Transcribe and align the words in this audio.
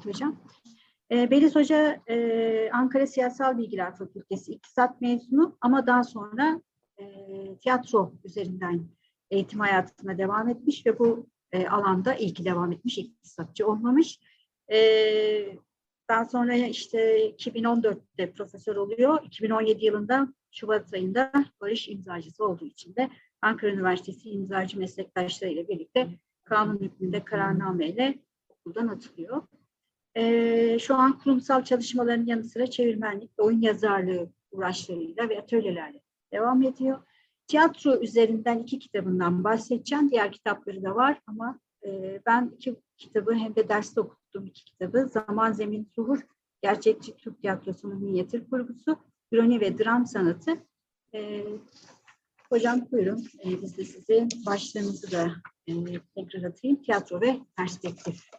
Evet 0.00 0.14
hocam. 0.14 0.36
E, 1.10 1.30
Beliz 1.30 1.54
Hoca 1.54 2.00
e, 2.08 2.70
Ankara 2.72 3.06
Siyasal 3.06 3.58
Bilgiler 3.58 3.96
Fakültesi 3.96 4.52
İktisat 4.52 5.00
mezunu 5.00 5.58
ama 5.60 5.86
daha 5.86 6.04
sonra 6.04 6.62
e, 6.98 7.04
tiyatro 7.62 8.12
üzerinden 8.24 8.88
eğitim 9.30 9.60
hayatına 9.60 10.18
devam 10.18 10.48
etmiş 10.48 10.86
ve 10.86 10.98
bu 10.98 11.26
e, 11.52 11.68
alanda 11.68 12.14
ilki 12.14 12.44
devam 12.44 12.72
etmiş, 12.72 12.98
iktisatçı 12.98 13.66
olmamış. 13.66 14.20
E, 14.72 14.78
daha 16.08 16.24
sonra 16.24 16.54
işte 16.54 17.30
2014'te 17.30 18.32
profesör 18.32 18.76
oluyor. 18.76 19.22
2017 19.24 19.84
yılında 19.84 20.28
Şubat 20.50 20.94
ayında 20.94 21.32
barış 21.60 21.88
imzacısı 21.88 22.44
olduğu 22.44 22.66
için 22.66 22.96
de 22.96 23.10
Ankara 23.42 23.70
Üniversitesi 23.70 24.30
imzacı 24.30 24.78
meslektaşlarıyla 24.78 25.68
birlikte 25.68 26.08
kanun 26.44 26.78
hükmünde 26.78 27.24
kararnameyle 27.24 28.18
okuldan 28.48 28.88
atılıyor. 28.88 29.42
Ee, 30.16 30.78
şu 30.80 30.94
an 30.94 31.18
kurumsal 31.18 31.64
çalışmaların 31.64 32.26
yanı 32.26 32.44
sıra 32.44 32.66
çevirmenlik 32.66 33.30
oyun 33.38 33.60
yazarlığı 33.60 34.30
uğraşlarıyla 34.52 35.28
ve 35.28 35.40
atölyelerle 35.40 36.00
devam 36.32 36.62
ediyor. 36.62 36.98
Tiyatro 37.46 38.00
üzerinden 38.00 38.58
iki 38.58 38.78
kitabından 38.78 39.44
bahsedeceğim. 39.44 40.10
Diğer 40.10 40.32
kitapları 40.32 40.82
da 40.82 40.94
var 40.94 41.20
ama 41.26 41.58
e, 41.84 42.20
ben 42.26 42.52
iki 42.56 42.76
kitabı 42.96 43.34
hem 43.34 43.56
de 43.56 43.68
derste 43.68 44.00
okuttuğum 44.00 44.46
iki 44.46 44.64
kitabı 44.64 45.08
Zaman 45.08 45.52
Zemin 45.52 45.88
Zuhur, 45.94 46.20
Gerçekçi 46.62 47.16
Türk 47.16 47.40
Tiyatrosu'nun 47.40 48.02
minyatür 48.02 48.50
kurgusu, 48.50 48.96
Ironi 49.32 49.60
ve 49.60 49.78
Dram 49.78 50.06
Sanatı. 50.06 50.50
E, 51.14 51.44
hocam 52.50 52.86
buyurun, 52.92 53.26
e, 53.44 53.62
biz 53.62 53.76
de 53.78 53.84
size 53.84 54.28
başlığınızı 54.46 55.12
da 55.12 55.32
e, 55.68 55.72
tekrar 56.16 56.42
atayım. 56.42 56.82
Tiyatro 56.82 57.20
ve 57.20 57.40
perspektif. 57.56 58.30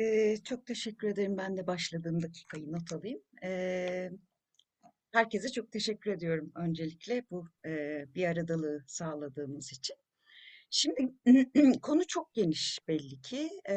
Ee, 0.00 0.36
çok 0.44 0.66
teşekkür 0.66 1.08
ederim. 1.08 1.36
Ben 1.38 1.56
de 1.56 1.66
başladığım 1.66 2.22
dakikayı 2.22 2.72
not 2.72 2.92
alayım. 2.92 3.20
Ee, 3.42 4.10
herkese 5.12 5.48
çok 5.48 5.72
teşekkür 5.72 6.10
ediyorum 6.10 6.52
öncelikle 6.56 7.24
bu 7.30 7.48
e, 7.66 8.04
bir 8.14 8.24
aradalığı 8.26 8.84
sağladığımız 8.86 9.72
için. 9.72 9.96
Şimdi 10.70 11.14
konu 11.82 12.06
çok 12.06 12.34
geniş 12.34 12.78
belli 12.88 13.20
ki 13.20 13.50
e, 13.68 13.74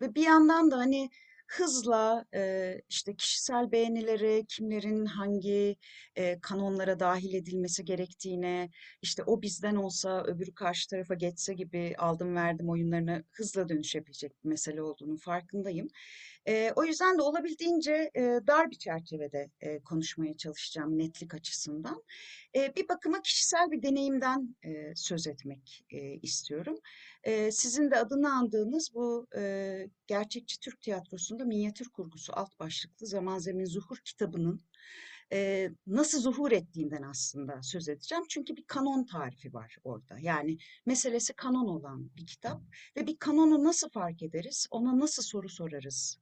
ve 0.00 0.14
bir 0.14 0.22
yandan 0.22 0.70
da 0.70 0.78
hani 0.78 1.10
hızla 1.58 2.24
e, 2.34 2.74
işte 2.88 3.16
kişisel 3.16 3.72
beğenilere, 3.72 4.44
kimlerin 4.44 5.06
hangi 5.06 5.76
e, 6.16 6.40
kanonlara 6.40 7.00
dahil 7.00 7.34
edilmesi 7.34 7.84
gerektiğine, 7.84 8.70
işte 9.02 9.22
o 9.24 9.42
bizden 9.42 9.76
olsa 9.76 10.24
öbürü 10.24 10.54
karşı 10.54 10.88
tarafa 10.88 11.14
geçse 11.14 11.54
gibi 11.54 11.94
aldım 11.98 12.36
verdim 12.36 12.68
oyunlarına 12.70 13.22
hızla 13.30 13.68
dönüşebilecek 13.68 14.44
bir 14.44 14.48
mesele 14.48 14.82
olduğunu 14.82 15.16
farkındayım. 15.16 15.88
E, 16.48 16.72
o 16.76 16.84
yüzden 16.84 17.18
de 17.18 17.22
olabildiğince 17.22 18.10
e, 18.14 18.20
dar 18.46 18.70
bir 18.70 18.78
çerçevede 18.78 19.50
e, 19.60 19.78
konuşmaya 19.78 20.36
çalışacağım 20.36 20.98
netlik 20.98 21.34
açısından. 21.34 22.02
E, 22.56 22.76
bir 22.76 22.88
bakıma 22.88 23.22
kişisel 23.22 23.70
bir 23.70 23.82
deneyimden 23.82 24.56
e, 24.64 24.92
söz 24.94 25.26
etmek 25.26 25.84
e, 25.90 25.98
istiyorum. 25.98 26.78
E, 27.24 27.50
sizin 27.50 27.90
de 27.90 27.96
adını 27.96 28.32
andığınız 28.32 28.94
bu 28.94 29.26
e, 29.36 29.72
Gerçekçi 30.06 30.60
Türk 30.60 30.80
Tiyatrosu'nda 30.80 31.44
minyatür 31.44 31.88
kurgusu 31.88 32.32
alt 32.36 32.58
başlıklı 32.58 33.06
Zaman 33.06 33.38
Zemin 33.38 33.64
Zuhur 33.64 33.96
kitabının 34.04 34.60
nasıl 35.86 36.20
zuhur 36.20 36.52
ettiğinden 36.52 37.02
aslında 37.02 37.62
söz 37.62 37.88
edeceğim. 37.88 38.24
Çünkü 38.28 38.56
bir 38.56 38.64
kanon 38.64 39.04
tarifi 39.04 39.54
var 39.54 39.76
orada. 39.84 40.18
Yani 40.20 40.58
meselesi 40.86 41.32
kanon 41.32 41.66
olan 41.66 42.10
bir 42.16 42.26
kitap 42.26 42.62
ve 42.96 43.06
bir 43.06 43.16
kanonu 43.16 43.64
nasıl 43.64 43.90
fark 43.90 44.22
ederiz, 44.22 44.66
ona 44.70 44.98
nasıl 44.98 45.22
soru 45.22 45.48
sorarız 45.48 46.18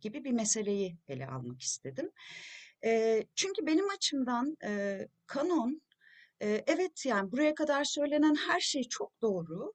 gibi 0.00 0.24
bir 0.24 0.32
meseleyi 0.32 0.96
ele 1.08 1.26
almak 1.26 1.62
istedim. 1.62 2.10
Çünkü 3.34 3.66
benim 3.66 3.90
açımdan 3.90 4.56
kanon 5.26 5.82
Evet 6.40 7.06
yani 7.06 7.32
buraya 7.32 7.54
kadar 7.54 7.84
söylenen 7.84 8.34
her 8.34 8.60
şey 8.60 8.84
çok 8.84 9.22
doğru. 9.22 9.72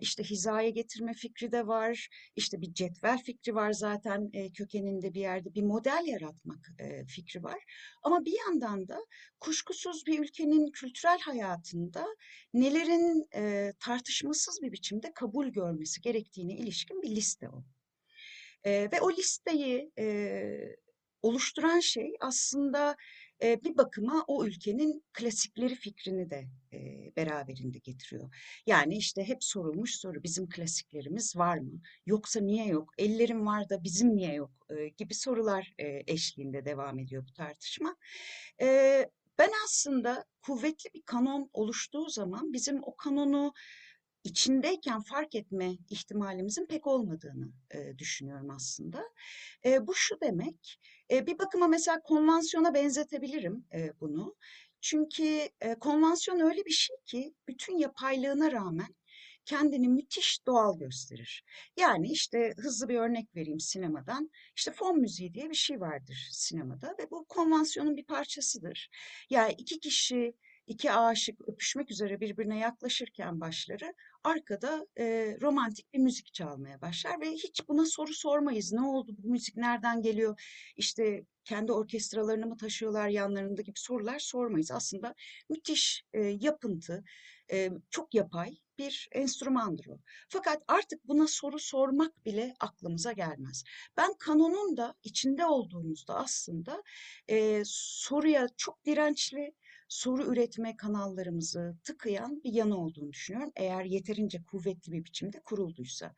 İşte 0.00 0.22
hizaya 0.22 0.68
getirme 0.68 1.14
fikri 1.14 1.52
de 1.52 1.66
var. 1.66 2.08
İşte 2.36 2.60
bir 2.60 2.74
cetvel 2.74 3.18
fikri 3.18 3.54
var 3.54 3.72
zaten 3.72 4.30
kökeninde 4.54 5.14
bir 5.14 5.20
yerde. 5.20 5.54
Bir 5.54 5.62
model 5.62 6.04
yaratmak 6.06 6.70
fikri 7.08 7.42
var. 7.42 7.58
Ama 8.02 8.24
bir 8.24 8.36
yandan 8.46 8.88
da 8.88 8.98
kuşkusuz 9.40 10.06
bir 10.06 10.18
ülkenin 10.18 10.70
kültürel 10.70 11.20
hayatında 11.20 12.06
nelerin 12.54 13.28
tartışmasız 13.78 14.62
bir 14.62 14.72
biçimde 14.72 15.12
kabul 15.14 15.46
görmesi 15.48 16.00
gerektiğine 16.00 16.52
ilişkin 16.52 17.02
bir 17.02 17.10
liste 17.10 17.48
o. 17.48 17.64
Ve 18.66 19.00
o 19.00 19.12
listeyi 19.12 19.90
oluşturan 21.22 21.80
şey 21.80 22.14
aslında 22.20 22.96
bir 23.42 23.76
bakıma 23.76 24.24
o 24.26 24.44
ülkenin 24.44 25.04
klasikleri 25.12 25.74
fikrini 25.74 26.30
de 26.30 26.48
beraberinde 27.16 27.78
getiriyor. 27.78 28.34
Yani 28.66 28.96
işte 28.96 29.28
hep 29.28 29.44
sorulmuş 29.44 29.96
soru 29.96 30.22
bizim 30.22 30.48
klasiklerimiz 30.48 31.36
var 31.36 31.58
mı? 31.58 31.80
Yoksa 32.06 32.40
niye 32.40 32.66
yok? 32.66 32.92
Ellerim 32.98 33.46
var 33.46 33.68
da 33.68 33.84
bizim 33.84 34.16
niye 34.16 34.34
yok? 34.34 34.50
gibi 34.96 35.14
sorular 35.14 35.74
eşliğinde 36.06 36.64
devam 36.64 36.98
ediyor 36.98 37.24
bu 37.28 37.32
tartışma. 37.32 37.96
Ben 39.38 39.50
aslında 39.64 40.24
kuvvetli 40.42 40.90
bir 40.94 41.02
kanon 41.02 41.50
oluştuğu 41.52 42.08
zaman 42.08 42.52
bizim 42.52 42.82
o 42.82 42.96
kanonu 42.96 43.52
içindeyken 44.24 45.00
fark 45.00 45.34
etme 45.34 45.76
ihtimalimizin 45.90 46.66
pek 46.66 46.86
olmadığını 46.86 47.52
e, 47.70 47.98
düşünüyorum 47.98 48.50
aslında. 48.50 49.04
E, 49.64 49.86
bu 49.86 49.94
şu 49.94 50.20
demek, 50.20 50.78
bir 51.10 51.38
bakıma 51.38 51.68
mesela 51.68 52.00
konvansiyona 52.00 52.74
benzetebilirim 52.74 53.64
bunu. 54.00 54.36
Çünkü 54.80 55.48
e, 55.60 55.74
konvansiyon 55.74 56.40
öyle 56.40 56.64
bir 56.64 56.70
şey 56.70 56.96
ki 57.06 57.34
bütün 57.48 57.78
yapaylığına 57.78 58.52
rağmen 58.52 58.94
kendini 59.44 59.88
müthiş 59.88 60.46
doğal 60.46 60.78
gösterir. 60.78 61.44
Yani 61.76 62.10
işte 62.12 62.54
hızlı 62.56 62.88
bir 62.88 62.96
örnek 62.96 63.36
vereyim 63.36 63.60
sinemadan. 63.60 64.30
İşte 64.56 64.72
fon 64.72 65.00
müziği 65.00 65.34
diye 65.34 65.50
bir 65.50 65.54
şey 65.54 65.80
vardır 65.80 66.28
sinemada 66.30 66.94
ve 66.98 67.10
bu 67.10 67.24
konvansiyonun 67.24 67.96
bir 67.96 68.04
parçasıdır. 68.04 68.90
Yani 69.30 69.52
iki 69.58 69.80
kişi 69.80 70.34
iki 70.70 70.92
aşık 70.92 71.48
öpüşmek 71.48 71.90
üzere 71.90 72.20
birbirine 72.20 72.58
yaklaşırken 72.58 73.40
başları 73.40 73.94
arkada 74.24 74.86
e, 74.98 75.36
romantik 75.42 75.92
bir 75.92 75.98
müzik 75.98 76.34
çalmaya 76.34 76.80
başlar 76.80 77.20
ve 77.20 77.30
hiç 77.30 77.68
buna 77.68 77.86
soru 77.86 78.14
sormayız. 78.14 78.72
Ne 78.72 78.80
oldu 78.80 79.12
bu 79.18 79.28
müzik 79.28 79.56
nereden 79.56 80.02
geliyor? 80.02 80.40
İşte 80.76 81.24
kendi 81.44 81.72
orkestralarını 81.72 82.46
mı 82.46 82.56
taşıyorlar 82.56 83.08
yanlarında 83.08 83.62
gibi 83.62 83.78
sorular 83.78 84.18
sormayız. 84.18 84.70
Aslında 84.70 85.14
müthiş 85.48 86.04
e, 86.12 86.20
yapıntı, 86.20 87.04
e, 87.52 87.70
çok 87.90 88.14
yapay 88.14 88.56
bir 88.78 89.08
enstrümandır 89.12 89.86
o. 89.86 90.00
Fakat 90.28 90.62
artık 90.68 91.08
buna 91.08 91.26
soru 91.26 91.58
sormak 91.58 92.24
bile 92.26 92.54
aklımıza 92.60 93.12
gelmez. 93.12 93.64
Ben 93.96 94.14
kanonun 94.18 94.76
da 94.76 94.94
içinde 95.02 95.46
olduğumuzda 95.46 96.14
aslında 96.14 96.82
e, 97.28 97.62
soruya 97.64 98.46
çok 98.56 98.84
dirençli, 98.84 99.54
soru 99.90 100.32
üretme 100.32 100.76
kanallarımızı 100.76 101.76
tıkayan 101.84 102.42
bir 102.44 102.52
yanı 102.52 102.78
olduğunu 102.78 103.12
düşünüyorum. 103.12 103.52
Eğer 103.56 103.84
yeterince 103.84 104.42
kuvvetli 104.42 104.92
bir 104.92 105.04
biçimde 105.04 105.40
kurulduysa. 105.40 106.14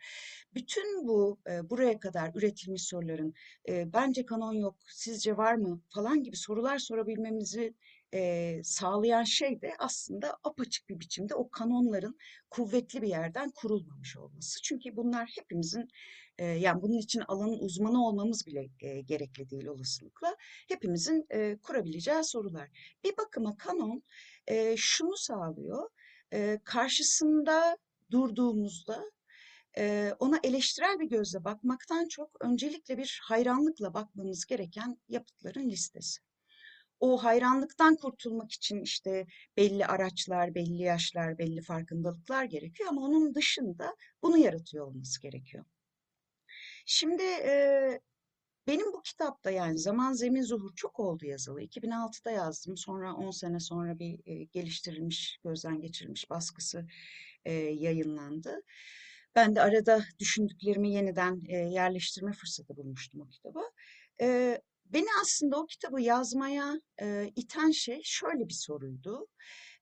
Bütün 0.54 1.08
bu 1.08 1.38
e, 1.50 1.70
buraya 1.70 2.00
kadar 2.00 2.30
üretilmiş 2.34 2.82
soruların 2.82 3.34
e, 3.68 3.92
bence 3.92 4.26
kanon 4.26 4.52
yok, 4.52 4.76
sizce 4.86 5.36
var 5.36 5.54
mı 5.54 5.80
falan 5.88 6.22
gibi 6.22 6.36
sorular 6.36 6.78
sorabilmemizi 6.78 7.74
e, 8.14 8.60
sağlayan 8.64 9.24
şey 9.24 9.62
de 9.62 9.72
aslında 9.78 10.38
apaçık 10.44 10.88
bir 10.88 11.00
biçimde 11.00 11.34
o 11.34 11.50
kanonların 11.50 12.16
kuvvetli 12.50 13.02
bir 13.02 13.08
yerden 13.08 13.50
kurulmamış 13.50 14.16
olması. 14.16 14.62
Çünkü 14.62 14.96
bunlar 14.96 15.32
hepimizin 15.36 15.88
yani 16.38 16.82
bunun 16.82 16.98
için 16.98 17.22
alanın 17.28 17.58
uzmanı 17.58 18.06
olmamız 18.06 18.46
bile 18.46 18.68
e, 18.80 19.00
gerekli 19.00 19.50
değil 19.50 19.66
olasılıkla. 19.66 20.36
Hepimizin 20.68 21.26
e, 21.30 21.56
kurabileceği 21.62 22.24
sorular. 22.24 22.68
Bir 23.04 23.16
bakıma 23.16 23.56
kanon 23.56 24.02
şunu 24.76 25.16
sağlıyor. 25.16 25.90
Karşısında 26.64 27.76
durduğumuzda 28.10 29.10
ona 30.18 30.40
eleştirel 30.44 31.00
bir 31.00 31.08
gözle 31.08 31.44
bakmaktan 31.44 32.08
çok 32.08 32.44
öncelikle 32.44 32.98
bir 32.98 33.20
hayranlıkla 33.22 33.94
bakmamız 33.94 34.44
gereken 34.44 34.98
yapıtların 35.08 35.70
listesi 35.70 36.20
o 37.02 37.24
hayranlıktan 37.24 37.96
kurtulmak 37.96 38.52
için 38.52 38.82
işte 38.82 39.26
belli 39.56 39.86
araçlar, 39.86 40.54
belli 40.54 40.82
yaşlar, 40.82 41.38
belli 41.38 41.62
farkındalıklar 41.62 42.44
gerekiyor 42.44 42.88
ama 42.88 43.00
onun 43.00 43.34
dışında 43.34 43.96
bunu 44.22 44.38
yaratıyor 44.38 44.86
olması 44.86 45.20
gerekiyor. 45.20 45.64
Şimdi 46.86 47.22
e, 47.22 48.00
benim 48.66 48.92
bu 48.92 49.02
kitapta 49.02 49.50
yani 49.50 49.78
Zaman 49.78 50.12
Zemin 50.12 50.42
Zuhur 50.42 50.74
çok 50.76 51.00
oldu 51.00 51.26
yazılı. 51.26 51.62
2006'da 51.62 52.30
yazdım. 52.30 52.76
Sonra 52.76 53.14
10 53.14 53.30
sene 53.30 53.60
sonra 53.60 53.98
bir 53.98 54.20
e, 54.26 54.44
geliştirilmiş, 54.44 55.38
gözden 55.44 55.80
geçirilmiş 55.80 56.30
baskısı 56.30 56.86
e, 57.44 57.52
yayınlandı. 57.54 58.62
Ben 59.34 59.56
de 59.56 59.62
arada 59.62 60.04
düşündüklerimi 60.18 60.92
yeniden 60.92 61.42
e, 61.48 61.56
yerleştirme 61.56 62.32
fırsatı 62.32 62.76
bulmuştum 62.76 63.20
o 63.20 63.28
kitaba. 63.28 63.62
E, 64.20 64.60
beni 64.84 65.06
aslında 65.22 65.60
o 65.60 65.66
kitabı 65.66 66.00
yazmaya 66.00 66.80
e, 67.00 67.30
iten 67.36 67.70
şey 67.70 68.00
şöyle 68.04 68.48
bir 68.48 68.54
soruydu. 68.54 69.26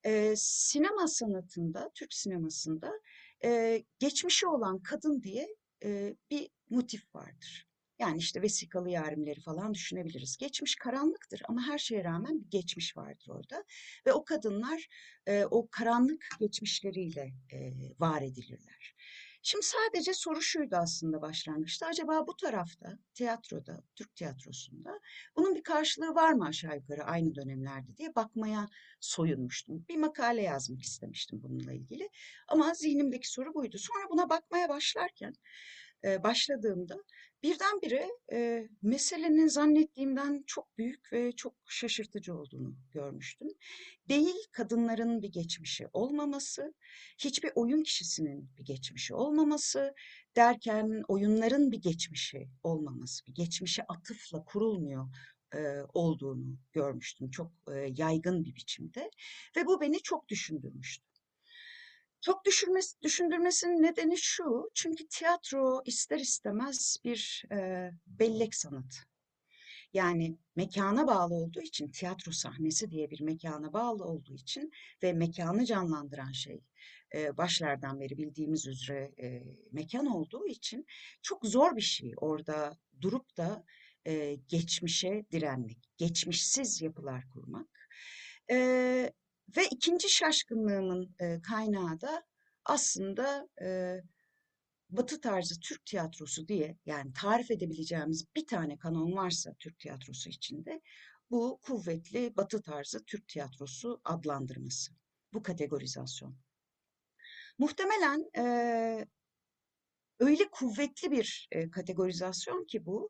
E, 0.05 0.33
sinema 0.37 1.07
sanatında, 1.07 1.89
Türk 1.95 2.13
sinemasında 2.13 2.91
e, 3.43 3.83
geçmişi 3.99 4.47
olan 4.47 4.79
kadın 4.83 5.21
diye 5.21 5.47
e, 5.83 6.15
bir 6.31 6.49
motif 6.69 7.15
vardır. 7.15 7.67
Yani 7.99 8.17
işte 8.17 8.41
vesikalı 8.41 8.89
yarimleri 8.89 9.41
falan 9.41 9.73
düşünebiliriz. 9.73 10.37
Geçmiş 10.37 10.75
karanlıktır 10.75 11.41
ama 11.47 11.67
her 11.67 11.77
şeye 11.77 12.03
rağmen 12.03 12.41
bir 12.41 12.49
geçmiş 12.49 12.97
vardır 12.97 13.27
orada. 13.29 13.63
Ve 14.07 14.13
o 14.13 14.25
kadınlar 14.25 14.87
e, 15.27 15.45
o 15.45 15.67
karanlık 15.71 16.27
geçmişleriyle 16.39 17.33
e, 17.53 17.73
var 17.99 18.21
edilirler. 18.21 18.95
Şimdi 19.43 19.65
sadece 19.65 20.13
soru 20.13 20.41
şuydu 20.41 20.75
aslında 20.75 21.21
başlangıçta. 21.21 21.87
Acaba 21.87 22.27
bu 22.27 22.35
tarafta, 22.35 22.97
tiyatroda, 23.13 23.83
Türk 23.95 24.15
tiyatrosunda 24.15 24.99
bunun 25.35 25.55
bir 25.55 25.63
karşılığı 25.63 26.15
var 26.15 26.33
mı 26.33 26.45
aşağı 26.45 26.75
yukarı 26.75 27.03
aynı 27.03 27.35
dönemlerde 27.35 27.97
diye 27.97 28.15
bakmaya 28.15 28.67
soyunmuştum. 28.99 29.85
Bir 29.89 29.97
makale 29.97 30.41
yazmak 30.41 30.81
istemiştim 30.81 31.43
bununla 31.43 31.73
ilgili. 31.73 32.09
Ama 32.47 32.73
zihnimdeki 32.73 33.31
soru 33.31 33.53
buydu. 33.53 33.77
Sonra 33.77 34.09
buna 34.09 34.29
bakmaya 34.29 34.69
başlarken, 34.69 35.33
başladığımda 36.03 37.03
birdenbire 37.43 38.09
e, 38.31 38.67
meselenin 38.81 39.47
zannettiğimden 39.47 40.43
çok 40.47 40.77
büyük 40.77 41.13
ve 41.13 41.31
çok 41.31 41.53
şaşırtıcı 41.69 42.35
olduğunu 42.35 42.75
görmüştüm. 42.91 43.47
Değil 44.09 44.35
kadınların 44.51 45.21
bir 45.21 45.31
geçmişi 45.31 45.87
olmaması, 45.93 46.73
hiçbir 47.17 47.51
oyun 47.55 47.83
kişisinin 47.83 48.49
bir 48.57 48.65
geçmişi 48.65 49.15
olmaması 49.15 49.93
derken 50.35 51.03
oyunların 51.07 51.71
bir 51.71 51.81
geçmişi 51.81 52.49
olmaması, 52.63 53.25
bir 53.27 53.33
geçmişe 53.33 53.83
atıfla 53.87 54.43
kurulmuyor 54.43 55.07
olduğunu 55.93 56.57
görmüştüm 56.73 57.31
çok 57.31 57.51
yaygın 57.97 58.45
bir 58.45 58.55
biçimde 58.55 59.11
ve 59.57 59.65
bu 59.65 59.81
beni 59.81 60.01
çok 60.01 60.29
düşündürmüştü. 60.29 61.10
Çok 62.21 62.45
düşürmesi, 62.45 63.01
düşündürmesinin 63.01 63.83
nedeni 63.83 64.17
şu, 64.17 64.69
çünkü 64.73 65.07
tiyatro 65.07 65.81
ister 65.85 66.19
istemez 66.19 66.97
bir 67.03 67.43
e, 67.51 67.89
bellek 68.07 68.55
sanatı. 68.55 68.97
Yani 69.93 70.37
mekana 70.55 71.07
bağlı 71.07 71.33
olduğu 71.33 71.61
için, 71.61 71.91
tiyatro 71.91 72.31
sahnesi 72.31 72.91
diye 72.91 73.09
bir 73.09 73.21
mekana 73.21 73.73
bağlı 73.73 74.03
olduğu 74.03 74.33
için 74.33 74.71
ve 75.03 75.13
mekanı 75.13 75.65
canlandıran 75.65 76.31
şey 76.31 76.61
e, 77.15 77.37
başlardan 77.37 77.99
beri 77.99 78.17
bildiğimiz 78.17 78.67
üzere 78.67 79.11
e, 79.21 79.43
mekan 79.71 80.05
olduğu 80.05 80.47
için 80.47 80.85
çok 81.21 81.45
zor 81.45 81.75
bir 81.75 81.81
şey 81.81 82.13
orada 82.17 82.77
durup 83.01 83.37
da 83.37 83.65
e, 84.07 84.35
geçmişe 84.47 85.25
direnmek, 85.31 85.77
geçmişsiz 85.97 86.81
yapılar 86.81 87.29
kurmak. 87.29 87.89
E, 88.51 89.11
ve 89.57 89.67
ikinci 89.67 90.09
şaşkınlığımın 90.09 91.15
e, 91.19 91.41
kaynağı 91.41 92.01
da 92.01 92.23
aslında 92.65 93.47
e, 93.61 93.97
Batı 94.89 95.21
tarzı 95.21 95.59
Türk 95.59 95.85
tiyatrosu 95.85 96.47
diye 96.47 96.77
yani 96.85 97.13
tarif 97.13 97.51
edebileceğimiz 97.51 98.25
bir 98.35 98.47
tane 98.47 98.77
kanon 98.77 99.11
varsa 99.11 99.53
Türk 99.59 99.79
tiyatrosu 99.79 100.29
içinde 100.29 100.81
bu 101.31 101.59
kuvvetli 101.61 102.37
Batı 102.37 102.61
tarzı 102.61 103.05
Türk 103.05 103.27
tiyatrosu 103.27 104.01
adlandırması, 104.03 104.93
bu 105.33 105.43
kategorizasyon. 105.43 106.37
Muhtemelen 107.57 108.29
e, 108.37 109.05
öyle 110.19 110.49
kuvvetli 110.49 111.11
bir 111.11 111.47
e, 111.51 111.71
kategorizasyon 111.71 112.65
ki 112.65 112.85
bu, 112.85 113.09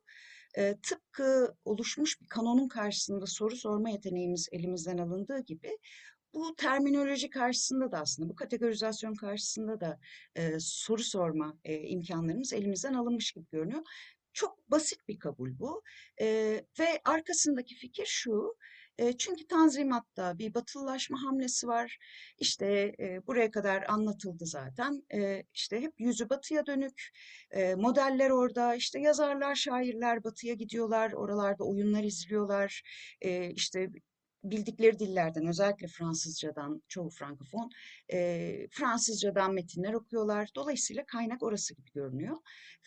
e, 0.58 0.76
tıpkı 0.82 1.54
oluşmuş 1.64 2.20
bir 2.20 2.26
kanonun 2.26 2.68
karşısında 2.68 3.26
soru 3.26 3.56
sorma 3.56 3.90
yeteneğimiz 3.90 4.48
elimizden 4.52 4.98
alındığı 4.98 5.40
gibi 5.40 5.78
bu 6.34 6.54
terminoloji 6.56 7.30
karşısında 7.30 7.92
da 7.92 7.98
aslında 8.00 8.28
bu 8.28 8.34
kategorizasyon 8.36 9.14
karşısında 9.14 9.80
da 9.80 9.98
e, 10.36 10.60
soru 10.60 11.02
sorma 11.02 11.58
e, 11.64 11.78
imkanlarımız 11.78 12.52
elimizden 12.52 12.94
alınmış 12.94 13.32
gibi 13.32 13.46
görünüyor. 13.52 13.82
Çok 14.32 14.70
basit 14.70 15.08
bir 15.08 15.18
kabul 15.18 15.58
bu 15.58 15.82
e, 16.20 16.26
ve 16.78 17.00
arkasındaki 17.04 17.74
fikir 17.74 18.06
şu. 18.06 18.56
Çünkü 19.18 19.46
Tanzimat'ta 19.46 20.38
bir 20.38 20.54
batılılaşma 20.54 21.22
hamlesi 21.22 21.66
var. 21.66 21.98
İşte 22.38 22.94
e, 22.98 23.26
buraya 23.26 23.50
kadar 23.50 23.84
anlatıldı 23.88 24.46
zaten. 24.46 25.02
E, 25.14 25.42
işte 25.54 25.80
hep 25.80 25.92
yüzü 25.98 26.30
batıya 26.30 26.66
dönük. 26.66 27.10
E, 27.50 27.74
modeller 27.74 28.30
orada. 28.30 28.74
İşte 28.74 29.00
yazarlar, 29.00 29.54
şairler 29.54 30.24
batıya 30.24 30.54
gidiyorlar. 30.54 31.12
Oralarda 31.12 31.64
oyunlar 31.64 32.04
izliyorlar. 32.04 32.82
E, 33.20 33.50
işte 33.50 33.88
bildikleri 34.44 34.98
dillerden 34.98 35.46
özellikle 35.46 35.86
Fransızcadan 35.86 36.82
çoğu 36.88 37.10
frankofon 37.10 37.70
e, 38.12 38.68
Fransızcadan 38.70 39.54
metinler 39.54 39.92
okuyorlar. 39.92 40.50
Dolayısıyla 40.56 41.06
kaynak 41.06 41.42
orası 41.42 41.74
gibi 41.74 41.90
görünüyor. 41.94 42.36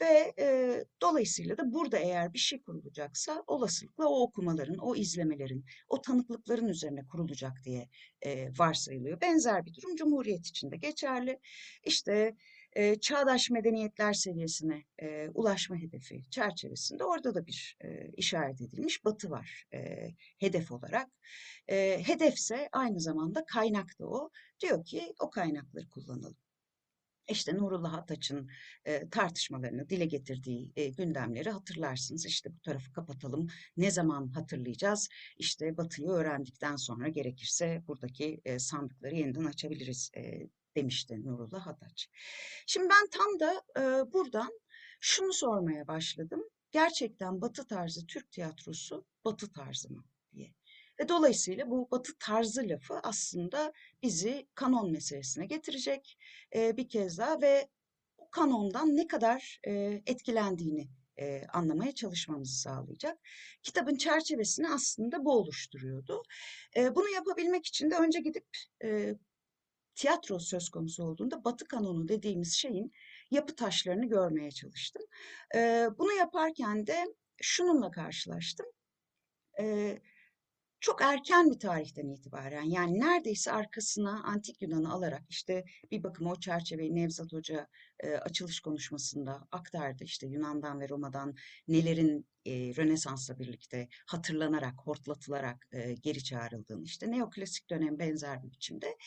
Ve 0.01 0.33
e, 0.39 0.77
dolayısıyla 1.01 1.57
da 1.57 1.73
burada 1.73 1.97
eğer 1.97 2.33
bir 2.33 2.39
şey 2.39 2.61
kurulacaksa 2.61 3.43
olasılıkla 3.47 4.07
o 4.07 4.21
okumaların, 4.21 4.77
o 4.77 4.95
izlemelerin, 4.95 5.65
o 5.89 6.01
tanıklıkların 6.01 6.67
üzerine 6.67 7.07
kurulacak 7.07 7.63
diye 7.63 7.89
e, 8.21 8.49
varsayılıyor. 8.59 9.21
Benzer 9.21 9.65
bir 9.65 9.73
durum 9.73 9.95
Cumhuriyet 9.95 10.47
içinde 10.47 10.77
geçerli. 10.77 11.39
İşte 11.83 12.35
e, 12.75 12.99
çağdaş 12.99 13.49
medeniyetler 13.49 14.13
seviyesine 14.13 14.83
e, 15.01 15.29
ulaşma 15.33 15.75
hedefi 15.75 16.29
çerçevesinde 16.29 17.03
orada 17.03 17.35
da 17.35 17.47
bir 17.47 17.77
e, 17.83 18.11
işaret 18.17 18.61
edilmiş 18.61 19.05
batı 19.05 19.29
var 19.29 19.65
e, 19.73 20.09
hedef 20.37 20.71
olarak. 20.71 21.09
E, 21.67 22.03
hedefse 22.07 22.69
aynı 22.71 22.99
zamanda 22.99 23.45
kaynak 23.45 23.99
da 23.99 24.07
o. 24.07 24.29
Diyor 24.59 24.85
ki 24.85 25.13
o 25.19 25.29
kaynakları 25.29 25.89
kullanalım. 25.89 26.37
İşte 27.29 27.53
Nurullah 27.55 27.93
Ataç'ın 27.93 28.49
e, 28.85 29.09
tartışmalarını 29.09 29.89
dile 29.89 30.05
getirdiği 30.05 30.71
e, 30.75 30.87
gündemleri 30.87 31.49
hatırlarsınız. 31.49 32.25
İşte 32.25 32.53
bu 32.53 32.61
tarafı 32.61 32.91
kapatalım. 32.91 33.47
Ne 33.77 33.91
zaman 33.91 34.27
hatırlayacağız? 34.27 35.09
İşte 35.37 35.77
Batı'yı 35.77 36.09
öğrendikten 36.09 36.75
sonra 36.75 37.07
gerekirse 37.07 37.83
buradaki 37.87 38.41
e, 38.45 38.59
sandıkları 38.59 39.15
yeniden 39.15 39.45
açabiliriz 39.45 40.11
e, 40.17 40.47
demişti 40.75 41.25
Nurullah 41.25 41.65
Hataç. 41.65 42.09
Şimdi 42.67 42.89
ben 42.89 43.07
tam 43.07 43.39
da 43.39 43.63
e, 43.79 44.13
buradan 44.13 44.59
şunu 44.99 45.33
sormaya 45.33 45.87
başladım. 45.87 46.43
Gerçekten 46.71 47.41
Batı 47.41 47.67
tarzı 47.67 48.05
Türk 48.05 48.31
tiyatrosu 48.31 49.05
Batı 49.25 49.51
tarzı 49.51 49.93
mı 49.93 50.05
diye. 50.33 50.53
Ve 50.99 51.09
dolayısıyla 51.09 51.69
bu 51.69 51.87
Batı 51.91 52.11
tarzı 52.19 52.61
lafı 52.69 52.99
aslında 53.03 53.73
bizi 54.03 54.47
kanon 54.55 54.91
meselesine 54.91 55.45
getirecek 55.45 56.17
e, 56.55 56.77
bir 56.77 56.89
kez 56.89 57.17
daha 57.17 57.41
ve 57.41 57.67
o 58.17 58.29
kanondan 58.29 58.95
ne 58.95 59.07
kadar 59.07 59.59
e, 59.67 60.01
etkilendiğini 60.05 60.87
e, 61.19 61.41
anlamaya 61.53 61.95
çalışmamızı 61.95 62.61
sağlayacak. 62.61 63.17
Kitabın 63.63 63.95
çerçevesini 63.95 64.69
aslında 64.69 65.25
bu 65.25 65.31
oluşturuyordu. 65.31 66.23
E, 66.77 66.95
bunu 66.95 67.09
yapabilmek 67.09 67.65
için 67.65 67.91
de 67.91 67.95
önce 67.95 68.19
gidip 68.19 68.47
e, 68.83 69.15
tiyatro 69.95 70.39
söz 70.39 70.69
konusu 70.69 71.03
olduğunda 71.03 71.43
Batı 71.43 71.67
kanonu 71.67 72.07
dediğimiz 72.07 72.53
şeyin 72.53 72.91
yapı 73.31 73.55
taşlarını 73.55 74.05
görmeye 74.05 74.51
çalıştım. 74.51 75.01
Bunu 75.97 76.13
yaparken 76.13 76.87
de 76.87 77.05
şununla 77.41 77.91
karşılaştım. 77.91 78.65
Çok 80.85 81.01
erken 81.01 81.51
bir 81.51 81.59
tarihten 81.59 82.07
itibaren 82.07 82.61
yani 82.61 82.99
neredeyse 82.99 83.51
arkasına 83.51 84.23
antik 84.23 84.61
Yunan'ı 84.61 84.93
alarak 84.93 85.23
işte 85.29 85.63
bir 85.91 86.03
bakıma 86.03 86.31
o 86.31 86.39
çerçeveyi 86.39 86.95
Nevzat 86.95 87.33
Hoca 87.33 87.67
e, 87.99 88.15
açılış 88.15 88.59
konuşmasında 88.59 89.47
aktardı. 89.51 90.03
İşte 90.03 90.27
Yunan'dan 90.27 90.79
ve 90.79 90.89
Roma'dan 90.89 91.35
nelerin 91.67 92.27
e, 92.45 92.51
Rönesans'la 92.51 93.39
birlikte 93.39 93.87
hatırlanarak, 94.07 94.73
hortlatılarak 94.77 95.67
e, 95.71 95.93
geri 95.93 96.23
çağrıldığını 96.23 96.83
işte 96.83 97.11
neoklasik 97.11 97.69
dönem 97.69 97.99
benzer 97.99 98.43
bir 98.43 98.51
biçimde. 98.51 98.97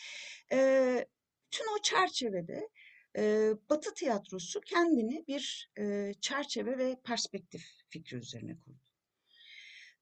E, 0.52 1.06
tüm 1.50 1.66
o 1.78 1.82
çerçevede 1.82 2.68
e, 3.16 3.52
Batı 3.70 3.94
tiyatrosu 3.94 4.60
kendini 4.60 5.24
bir 5.28 5.70
e, 5.78 6.12
çerçeve 6.20 6.78
ve 6.78 7.00
perspektif 7.04 7.66
fikri 7.88 8.16
üzerine 8.16 8.58
kurdu. 8.64 8.87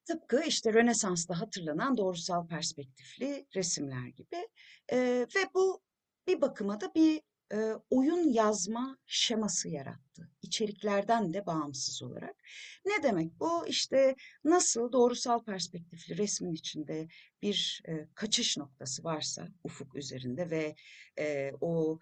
Tıpkı 0.07 0.43
işte 0.43 0.73
Rönesans'ta 0.73 1.41
hatırlanan 1.41 1.97
doğrusal 1.97 2.47
perspektifli 2.47 3.47
resimler 3.55 4.07
gibi 4.07 4.49
e, 4.93 4.99
ve 5.37 5.41
bu 5.55 5.83
bir 6.27 6.41
bakıma 6.41 6.81
da 6.81 6.95
bir 6.95 7.23
e, 7.53 7.73
oyun 7.91 8.33
yazma 8.33 8.99
şeması 9.07 9.69
yarattı. 9.69 10.31
İçeriklerden 10.43 11.35
de 11.35 11.47
bağımsız 11.47 12.03
olarak. 12.03 12.37
Ne 12.85 13.03
demek 13.03 13.41
bu? 13.41 13.67
İşte 13.67 14.17
nasıl 14.45 14.93
doğrusal 14.93 15.45
perspektifli 15.45 16.19
resmin 16.19 16.53
içinde 16.53 17.09
bir 17.43 17.83
e, 17.89 18.09
kaçış 18.15 18.57
noktası 18.57 19.05
varsa 19.05 19.49
ufuk 19.65 19.97
üzerinde 19.97 20.51
ve 20.51 20.75
e, 21.19 21.53
o 21.61 21.99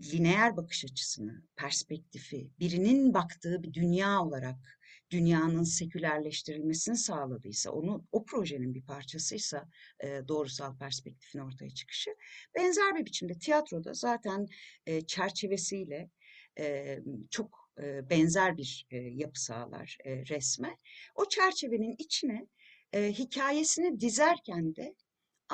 lineer 0.00 0.56
bakış 0.56 0.84
açısını, 0.84 1.42
perspektifi, 1.56 2.50
birinin 2.60 3.14
baktığı 3.14 3.62
bir 3.62 3.72
dünya 3.72 4.22
olarak 4.22 4.78
dünyanın 5.14 5.62
sekülerleştirilmesini 5.62 6.96
sağladıysa, 6.96 7.70
onu 7.70 8.04
o 8.12 8.24
projenin 8.24 8.74
bir 8.74 8.82
parçasıysa 8.82 9.68
e, 10.00 10.20
doğrusal 10.28 10.78
perspektifin 10.78 11.38
ortaya 11.38 11.70
çıkışı. 11.70 12.10
Benzer 12.56 12.94
bir 12.94 13.06
biçimde 13.06 13.38
tiyatroda 13.38 13.94
zaten 13.94 14.46
e, 14.86 15.00
çerçevesiyle 15.06 16.10
e, 16.58 16.98
çok 17.30 17.70
e, 17.82 18.10
benzer 18.10 18.56
bir 18.56 18.86
e, 18.90 18.96
yapı 18.96 19.42
sağlar 19.42 19.98
e, 20.04 20.26
resme. 20.26 20.76
O 21.14 21.28
çerçevenin 21.28 21.94
içine 21.98 22.46
e, 22.92 23.12
hikayesini 23.12 24.00
dizerken 24.00 24.76
de 24.76 24.94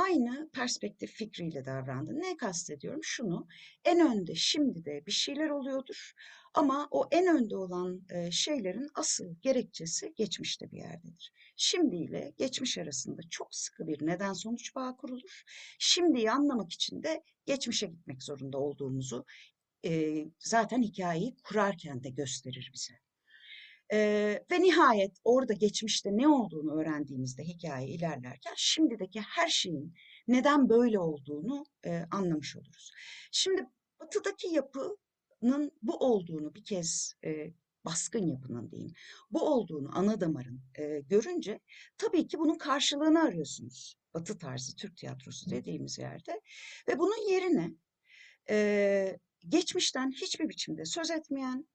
aynı 0.03 0.51
perspektif 0.53 1.13
fikriyle 1.13 1.65
davrandı. 1.65 2.21
Ne 2.21 2.37
kastediyorum? 2.37 3.01
Şunu, 3.05 3.47
en 3.85 4.01
önde 4.01 4.35
şimdi 4.35 4.85
de 4.85 5.07
bir 5.07 5.13
şeyler 5.13 5.49
oluyordur 5.49 6.13
ama 6.55 6.89
o 6.91 7.09
en 7.11 7.27
önde 7.27 7.57
olan 7.57 8.03
e, 8.11 8.31
şeylerin 8.31 8.89
asıl 8.95 9.35
gerekçesi 9.43 10.15
geçmişte 10.17 10.71
bir 10.71 10.77
yerdedir. 10.77 11.33
Şimdi 11.57 11.97
ile 11.97 12.33
geçmiş 12.39 12.79
arasında 12.79 13.23
çok 13.31 13.55
sıkı 13.55 13.87
bir 13.89 14.07
neden 14.07 14.33
sonuç 14.33 14.75
bağı 14.75 14.97
kurulur. 14.97 15.43
Şimdiyi 15.79 16.31
anlamak 16.31 16.73
için 16.73 17.03
de 17.03 17.23
geçmişe 17.47 17.87
gitmek 17.87 18.23
zorunda 18.23 18.59
olduğumuzu 18.59 19.25
e, 19.85 20.25
zaten 20.39 20.83
hikayeyi 20.83 21.37
kurarken 21.45 22.05
de 22.05 22.11
gösterir 22.11 22.71
bize. 22.75 22.95
Ee, 23.93 24.45
ve 24.51 24.61
nihayet 24.61 25.19
orada 25.25 25.53
geçmişte 25.53 26.11
ne 26.13 26.29
olduğunu 26.29 26.81
öğrendiğimizde 26.81 27.43
hikaye 27.43 27.89
ilerlerken 27.89 28.55
şimdideki 28.57 29.21
her 29.21 29.49
şeyin 29.49 29.95
neden 30.29 30.69
böyle 30.69 30.99
olduğunu 30.99 31.65
e, 31.87 32.05
anlamış 32.11 32.57
oluruz. 32.57 32.93
Şimdi 33.33 33.67
batıdaki 34.01 34.49
yapının 34.49 35.73
bu 35.83 35.97
olduğunu 35.97 36.55
bir 36.55 36.65
kez 36.65 37.15
e, 37.25 37.53
baskın 37.85 38.27
yapının 38.27 38.71
diyeyim, 38.71 38.93
bu 39.31 39.41
olduğunu 39.55 39.99
ana 39.99 40.21
damarın 40.21 40.61
e, 40.79 41.01
görünce 41.01 41.61
tabii 41.99 42.27
ki 42.27 42.39
bunun 42.39 42.59
karşılığını 42.59 43.23
arıyorsunuz. 43.23 43.97
Batı 44.15 44.39
tarzı 44.39 44.77
Türk 44.77 44.97
tiyatrosu 44.97 45.51
dediğimiz 45.51 45.99
yerde 45.99 46.41
ve 46.89 46.99
bunun 46.99 47.31
yerine 47.31 47.75
e, 48.51 49.19
geçmişten 49.49 50.11
hiçbir 50.11 50.49
biçimde 50.49 50.85
söz 50.85 51.11
etmeyen, 51.11 51.67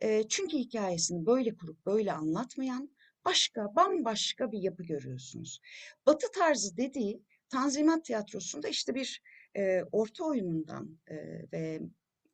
e, 0.00 0.28
çünkü 0.28 0.56
hikayesini 0.56 1.26
böyle 1.26 1.56
kurup 1.56 1.86
böyle 1.86 2.12
anlatmayan 2.12 2.90
başka, 3.24 3.76
bambaşka 3.76 4.52
bir 4.52 4.62
yapı 4.62 4.82
görüyorsunuz. 4.82 5.60
Batı 6.06 6.26
tarzı 6.30 6.76
dediği 6.76 7.22
Tanzimat 7.48 8.04
Tiyatrosu'nda 8.04 8.68
işte 8.68 8.94
bir 8.94 9.22
e, 9.56 9.82
orta 9.92 10.24
oyunundan 10.24 10.98
e, 11.10 11.16
ve 11.52 11.80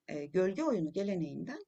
e, 0.08 0.26
gölge 0.26 0.62
oyunu 0.62 0.92
geleneğinden 0.92 1.64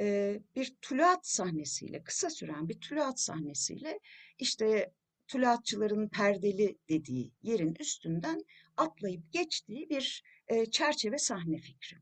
e, 0.00 0.38
bir 0.56 0.76
tuluat 0.82 1.26
sahnesiyle, 1.26 2.02
kısa 2.02 2.30
süren 2.30 2.68
bir 2.68 2.80
tuluat 2.80 3.20
sahnesiyle 3.20 4.00
işte 4.38 4.92
tuluatçıların 5.28 6.08
perdeli 6.08 6.78
dediği 6.88 7.32
yerin 7.42 7.74
üstünden 7.80 8.44
atlayıp 8.76 9.32
geçtiği 9.32 9.90
bir 9.90 10.22
e, 10.48 10.66
çerçeve 10.66 11.18
sahne 11.18 11.58
fikri. 11.58 11.96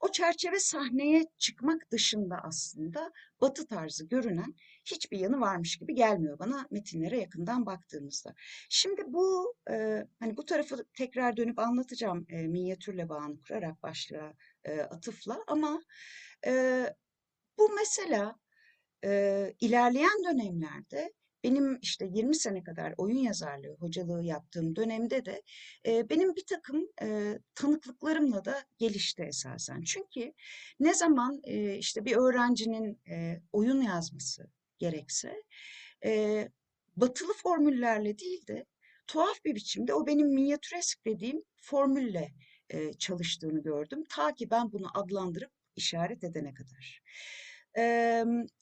O 0.00 0.12
çerçeve 0.12 0.58
sahneye 0.58 1.24
çıkmak 1.38 1.90
dışında 1.90 2.40
aslında 2.42 3.12
batı 3.40 3.66
tarzı 3.66 4.08
görünen 4.08 4.54
hiçbir 4.84 5.18
yanı 5.18 5.40
varmış 5.40 5.76
gibi 5.76 5.94
gelmiyor 5.94 6.38
bana 6.38 6.66
metinlere 6.70 7.20
yakından 7.20 7.66
baktığımızda. 7.66 8.34
Şimdi 8.68 9.02
bu 9.06 9.54
e, 9.70 10.06
hani 10.20 10.36
bu 10.36 10.44
tarafı 10.44 10.84
tekrar 10.94 11.36
dönüp 11.36 11.58
anlatacağım 11.58 12.26
e, 12.28 12.46
minyatürle 12.46 13.08
bağını 13.08 13.40
kurarak 13.40 13.82
başlığa 13.82 14.32
e, 14.64 14.80
atıfla 14.80 15.44
ama 15.46 15.82
e, 16.46 16.84
bu 17.58 17.70
mesela 17.74 18.36
e, 19.04 19.54
ilerleyen 19.60 20.24
dönemlerde 20.24 21.12
benim 21.44 21.78
işte 21.82 22.06
20 22.06 22.36
sene 22.36 22.62
kadar 22.62 22.94
oyun 22.98 23.18
yazarlığı, 23.18 23.76
hocalığı 23.80 24.24
yaptığım 24.24 24.76
dönemde 24.76 25.24
de 25.24 25.42
e, 25.86 26.10
benim 26.10 26.36
bir 26.36 26.46
takım 26.46 26.88
e, 27.02 27.38
tanıklıklarımla 27.54 28.44
da 28.44 28.64
gelişti 28.78 29.22
esasen. 29.22 29.82
Çünkü 29.82 30.32
ne 30.80 30.94
zaman 30.94 31.40
e, 31.44 31.74
işte 31.74 32.04
bir 32.04 32.16
öğrencinin 32.16 33.00
e, 33.10 33.40
oyun 33.52 33.82
yazması 33.82 34.50
gerekse 34.78 35.42
e, 36.04 36.48
batılı 36.96 37.32
formüllerle 37.32 38.18
değil 38.18 38.46
de 38.46 38.66
tuhaf 39.06 39.44
bir 39.44 39.54
biçimde 39.54 39.94
o 39.94 40.06
benim 40.06 40.28
minyatüresk 40.28 41.04
dediğim 41.06 41.42
formülle 41.56 42.32
e, 42.70 42.92
çalıştığını 42.92 43.62
gördüm. 43.62 44.04
Ta 44.08 44.34
ki 44.34 44.50
ben 44.50 44.72
bunu 44.72 44.86
adlandırıp 44.94 45.50
işaret 45.76 46.24
edene 46.24 46.54
kadar. 46.54 47.02
E, 47.78 47.82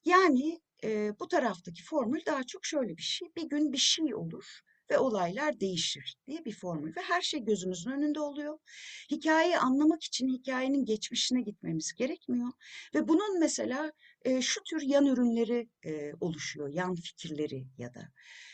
yani 0.05 0.61
e, 0.85 1.13
bu 1.21 1.29
taraftaki 1.29 1.85
formül 1.85 2.21
daha 2.27 2.45
çok 2.45 2.65
şöyle 2.65 2.97
bir 2.97 3.03
şey. 3.03 3.29
Bir 3.37 3.49
gün 3.49 3.73
bir 3.73 3.79
şey 3.79 4.15
olur 4.15 4.61
ve 4.91 4.99
olaylar 4.99 5.61
değişir 5.61 6.17
diye 6.27 6.45
bir 6.45 6.53
formül 6.53 6.97
ve 6.97 7.01
her 7.01 7.23
şey 7.23 7.41
gözümüzün 7.45 7.91
önünde 7.91 8.21
oluyor. 8.21 8.59
Hikayeyi 9.11 9.59
anlamak 9.59 10.05
için 10.05 10.29
hikayenin 10.29 10.85
geçmişine 10.85 11.43
gitmemiz 11.43 11.93
gerekmiyor 11.93 12.53
ve 12.95 13.09
bunun 13.09 13.41
mesela 13.41 13.93
e, 14.25 14.43
şu 14.43 14.63
tür 14.63 14.83
yan 14.83 15.07
ürünleri 15.07 15.69
e, 15.85 16.13
oluşuyor, 16.21 16.69
yan 16.69 16.95
fikirleri 16.95 17.67
ya 17.79 17.95
da. 17.95 18.09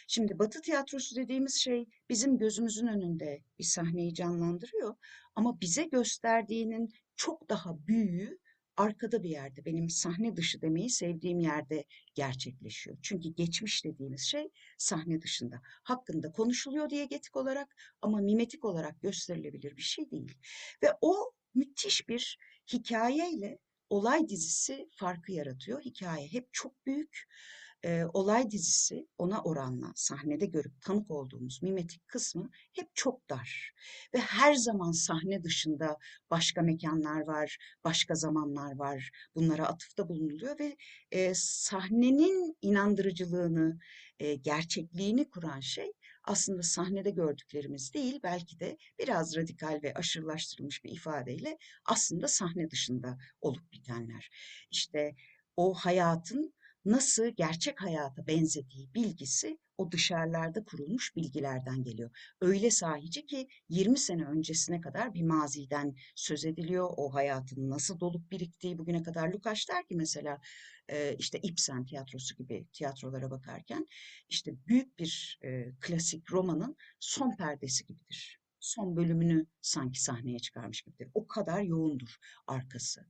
Şimdi 0.08 0.38
Batı 0.38 0.60
tiyatrosu 0.60 1.16
dediğimiz 1.16 1.54
şey 1.54 1.86
bizim 2.08 2.38
gözümüzün 2.38 2.86
önünde 2.86 3.42
bir 3.58 3.64
sahneyi 3.64 4.14
canlandırıyor 4.14 4.94
ama 5.34 5.60
bize 5.60 5.84
gösterdiğinin 5.84 6.88
çok 7.16 7.48
daha 7.48 7.86
büyüğü 7.86 8.38
arkada 8.76 9.22
bir 9.22 9.30
yerde, 9.30 9.64
benim 9.64 9.90
sahne 9.90 10.36
dışı 10.36 10.62
demeyi 10.62 10.90
sevdiğim 10.90 11.40
yerde 11.40 11.84
gerçekleşiyor. 12.14 12.98
Çünkü 13.02 13.28
geçmiş 13.28 13.84
dediğimiz 13.84 14.20
şey 14.20 14.50
sahne 14.78 15.22
dışında. 15.22 15.60
Hakkında 15.64 16.32
konuşuluyor 16.32 16.90
diyegetik 16.90 17.36
olarak 17.36 17.76
ama 18.02 18.18
mimetik 18.20 18.64
olarak 18.64 19.02
gösterilebilir 19.02 19.76
bir 19.76 19.82
şey 19.82 20.10
değil. 20.10 20.34
Ve 20.82 20.88
o 21.00 21.32
müthiş 21.54 22.08
bir 22.08 22.38
hikayeyle 22.72 23.58
olay 23.90 24.28
dizisi 24.28 24.88
farkı 24.96 25.32
yaratıyor. 25.32 25.80
Hikaye 25.82 26.28
hep 26.28 26.48
çok 26.52 26.86
büyük 26.86 27.28
e, 27.84 28.04
olay 28.12 28.50
dizisi 28.50 29.06
ona 29.18 29.42
oranla 29.42 29.92
sahnede 29.94 30.46
görüp 30.46 30.82
tanık 30.82 31.10
olduğumuz 31.10 31.62
mimetik 31.62 32.08
kısmı 32.08 32.50
hep 32.72 32.94
çok 32.94 33.30
dar. 33.30 33.72
Ve 34.14 34.18
her 34.18 34.54
zaman 34.54 34.92
sahne 34.92 35.44
dışında 35.44 35.96
başka 36.30 36.62
mekanlar 36.62 37.20
var, 37.26 37.58
başka 37.84 38.14
zamanlar 38.14 38.76
var. 38.76 39.10
Bunlara 39.34 39.66
atıfta 39.66 40.08
bulunuluyor 40.08 40.58
ve 40.58 40.76
e, 41.10 41.32
sahnenin 41.34 42.56
inandırıcılığını, 42.62 43.78
e, 44.18 44.34
gerçekliğini 44.34 45.30
kuran 45.30 45.60
şey 45.60 45.92
aslında 46.24 46.62
sahnede 46.62 47.10
gördüklerimiz 47.10 47.94
değil, 47.94 48.20
belki 48.22 48.60
de 48.60 48.76
biraz 48.98 49.36
radikal 49.36 49.80
ve 49.82 49.94
aşırılaştırılmış 49.94 50.84
bir 50.84 50.90
ifadeyle 50.90 51.58
aslında 51.84 52.28
sahne 52.28 52.70
dışında 52.70 53.18
olup 53.40 53.72
bitenler. 53.72 54.30
İşte 54.70 55.14
o 55.56 55.74
hayatın 55.74 56.54
nasıl 56.84 57.26
gerçek 57.26 57.82
hayata 57.82 58.26
benzediği 58.26 58.94
bilgisi 58.94 59.58
o 59.78 59.92
dışarılarda 59.92 60.64
kurulmuş 60.64 61.16
bilgilerden 61.16 61.82
geliyor. 61.82 62.10
Öyle 62.40 62.70
sahici 62.70 63.26
ki 63.26 63.48
20 63.68 63.98
sene 63.98 64.24
öncesine 64.24 64.80
kadar 64.80 65.14
bir 65.14 65.22
maziden 65.22 65.94
söz 66.14 66.44
ediliyor. 66.44 66.90
O 66.96 67.14
hayatın 67.14 67.70
nasıl 67.70 68.00
dolup 68.00 68.30
biriktiği 68.30 68.78
bugüne 68.78 69.02
kadar 69.02 69.28
Lukács 69.28 69.68
der 69.68 69.86
ki 69.86 69.96
mesela 69.96 70.38
işte 71.18 71.38
Ibsen 71.42 71.84
tiyatrosu 71.84 72.36
gibi 72.36 72.66
tiyatrolara 72.72 73.30
bakarken 73.30 73.86
işte 74.28 74.52
büyük 74.66 74.98
bir 74.98 75.38
klasik 75.80 76.32
romanın 76.32 76.76
son 77.00 77.36
perdesi 77.36 77.86
gibidir. 77.86 78.38
Son 78.60 78.96
bölümünü 78.96 79.46
sanki 79.60 80.02
sahneye 80.02 80.38
çıkarmış 80.38 80.82
gibidir. 80.82 81.08
O 81.14 81.26
kadar 81.26 81.62
yoğundur 81.62 82.16
arkası. 82.46 83.06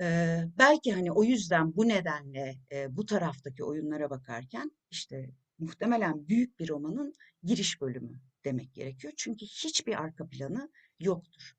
Ee, 0.00 0.44
belki 0.58 0.92
hani 0.92 1.12
o 1.12 1.24
yüzden 1.24 1.76
bu 1.76 1.88
nedenle 1.88 2.58
e, 2.72 2.96
bu 2.96 3.06
taraftaki 3.06 3.64
oyunlara 3.64 4.10
bakarken 4.10 4.70
işte 4.90 5.30
muhtemelen 5.58 6.28
büyük 6.28 6.58
bir 6.60 6.68
romanın 6.68 7.14
giriş 7.42 7.80
bölümü 7.80 8.20
demek 8.44 8.74
gerekiyor. 8.74 9.12
Çünkü 9.16 9.46
hiçbir 9.46 10.02
arka 10.02 10.28
planı 10.28 10.70
yoktur. 11.00 11.56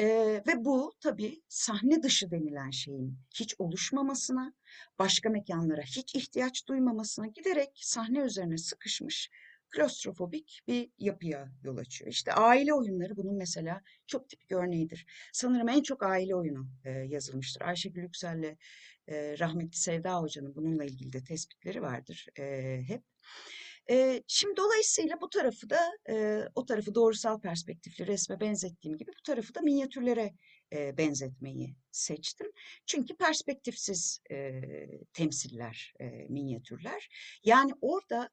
Ee, 0.00 0.42
ve 0.46 0.64
bu 0.64 0.92
tabii 1.00 1.42
sahne 1.48 2.02
dışı 2.02 2.30
denilen 2.30 2.70
şeyin 2.70 3.18
hiç 3.34 3.54
oluşmamasına, 3.58 4.54
başka 4.98 5.30
mekanlara 5.30 5.82
hiç 5.82 6.14
ihtiyaç 6.14 6.68
duymamasına 6.68 7.26
giderek 7.26 7.70
sahne 7.82 8.18
üzerine 8.18 8.58
sıkışmış 8.58 9.30
klostrofobik 9.74 10.60
bir 10.68 10.90
yapıya 10.98 11.48
yol 11.62 11.76
açıyor. 11.76 12.10
İşte 12.10 12.32
aile 12.32 12.74
oyunları 12.74 13.16
bunun 13.16 13.36
mesela 13.36 13.80
çok 14.06 14.28
tipik 14.28 14.52
örneğidir. 14.52 15.06
Sanırım 15.32 15.68
en 15.68 15.82
çok 15.82 16.02
aile 16.02 16.34
oyunu 16.34 16.68
e, 16.84 16.90
yazılmıştır. 16.90 17.60
Ayşegül 17.60 18.02
Yüksel'le 18.02 18.56
e, 19.08 19.38
rahmetli 19.38 19.78
Sevda 19.78 20.20
Hoca'nın 20.20 20.54
bununla 20.54 20.84
ilgili 20.84 21.12
de 21.12 21.24
tespitleri 21.24 21.82
vardır 21.82 22.26
e, 22.38 22.80
hep. 22.86 23.02
E, 23.90 24.22
şimdi 24.26 24.56
dolayısıyla 24.56 25.20
bu 25.20 25.28
tarafı 25.28 25.70
da 25.70 25.80
e, 26.08 26.44
o 26.54 26.64
tarafı 26.64 26.94
doğrusal 26.94 27.40
perspektifli 27.40 28.06
resme 28.06 28.40
benzettiğim 28.40 28.96
gibi 28.96 29.10
bu 29.18 29.22
tarafı 29.22 29.54
da 29.54 29.60
minyatürlere 29.60 30.34
e, 30.72 30.98
benzetmeyi 30.98 31.76
seçtim. 31.90 32.46
Çünkü 32.86 33.16
perspektifsiz 33.16 34.20
e, 34.30 34.60
temsiller, 35.12 35.94
e, 36.00 36.06
minyatürler. 36.28 37.08
Yani 37.44 37.72
orada 37.80 38.30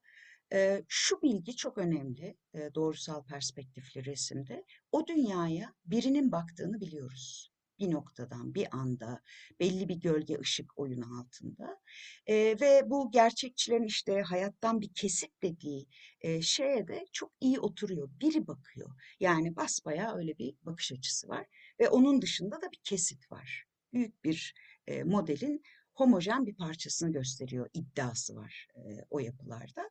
şu 0.87 1.21
bilgi 1.21 1.55
çok 1.55 1.77
önemli 1.77 2.37
doğrusal 2.75 3.23
perspektifli 3.23 4.05
resimde. 4.05 4.65
O 4.91 5.07
dünyaya 5.07 5.73
birinin 5.85 6.31
baktığını 6.31 6.81
biliyoruz. 6.81 7.51
Bir 7.79 7.91
noktadan, 7.91 8.55
bir 8.55 8.67
anda, 8.71 9.21
belli 9.59 9.89
bir 9.89 9.95
gölge 9.95 10.39
ışık 10.39 10.79
oyunu 10.79 11.19
altında. 11.19 11.79
E, 12.25 12.35
ve 12.35 12.89
bu 12.89 13.11
gerçekçilerin 13.11 13.85
işte 13.85 14.21
hayattan 14.21 14.81
bir 14.81 14.93
kesit 14.93 15.41
dediği 15.41 15.87
e, 16.21 16.41
şeye 16.41 16.87
de 16.87 17.05
çok 17.11 17.31
iyi 17.41 17.59
oturuyor. 17.59 18.09
Biri 18.19 18.47
bakıyor. 18.47 18.89
Yani 19.19 19.55
basbayağı 19.55 20.17
öyle 20.17 20.37
bir 20.37 20.55
bakış 20.61 20.91
açısı 20.91 21.27
var. 21.27 21.45
Ve 21.79 21.89
onun 21.89 22.21
dışında 22.21 22.61
da 22.61 22.71
bir 22.71 22.79
kesit 22.83 23.31
var. 23.31 23.65
Büyük 23.93 24.23
bir 24.23 24.53
e, 24.87 25.03
modelin 25.03 25.63
homojen 26.01 26.45
bir 26.45 26.55
parçasını 26.55 27.11
gösteriyor 27.11 27.69
iddiası 27.73 28.35
var 28.35 28.67
e, 28.75 29.05
o 29.09 29.19
yapılarda. 29.19 29.89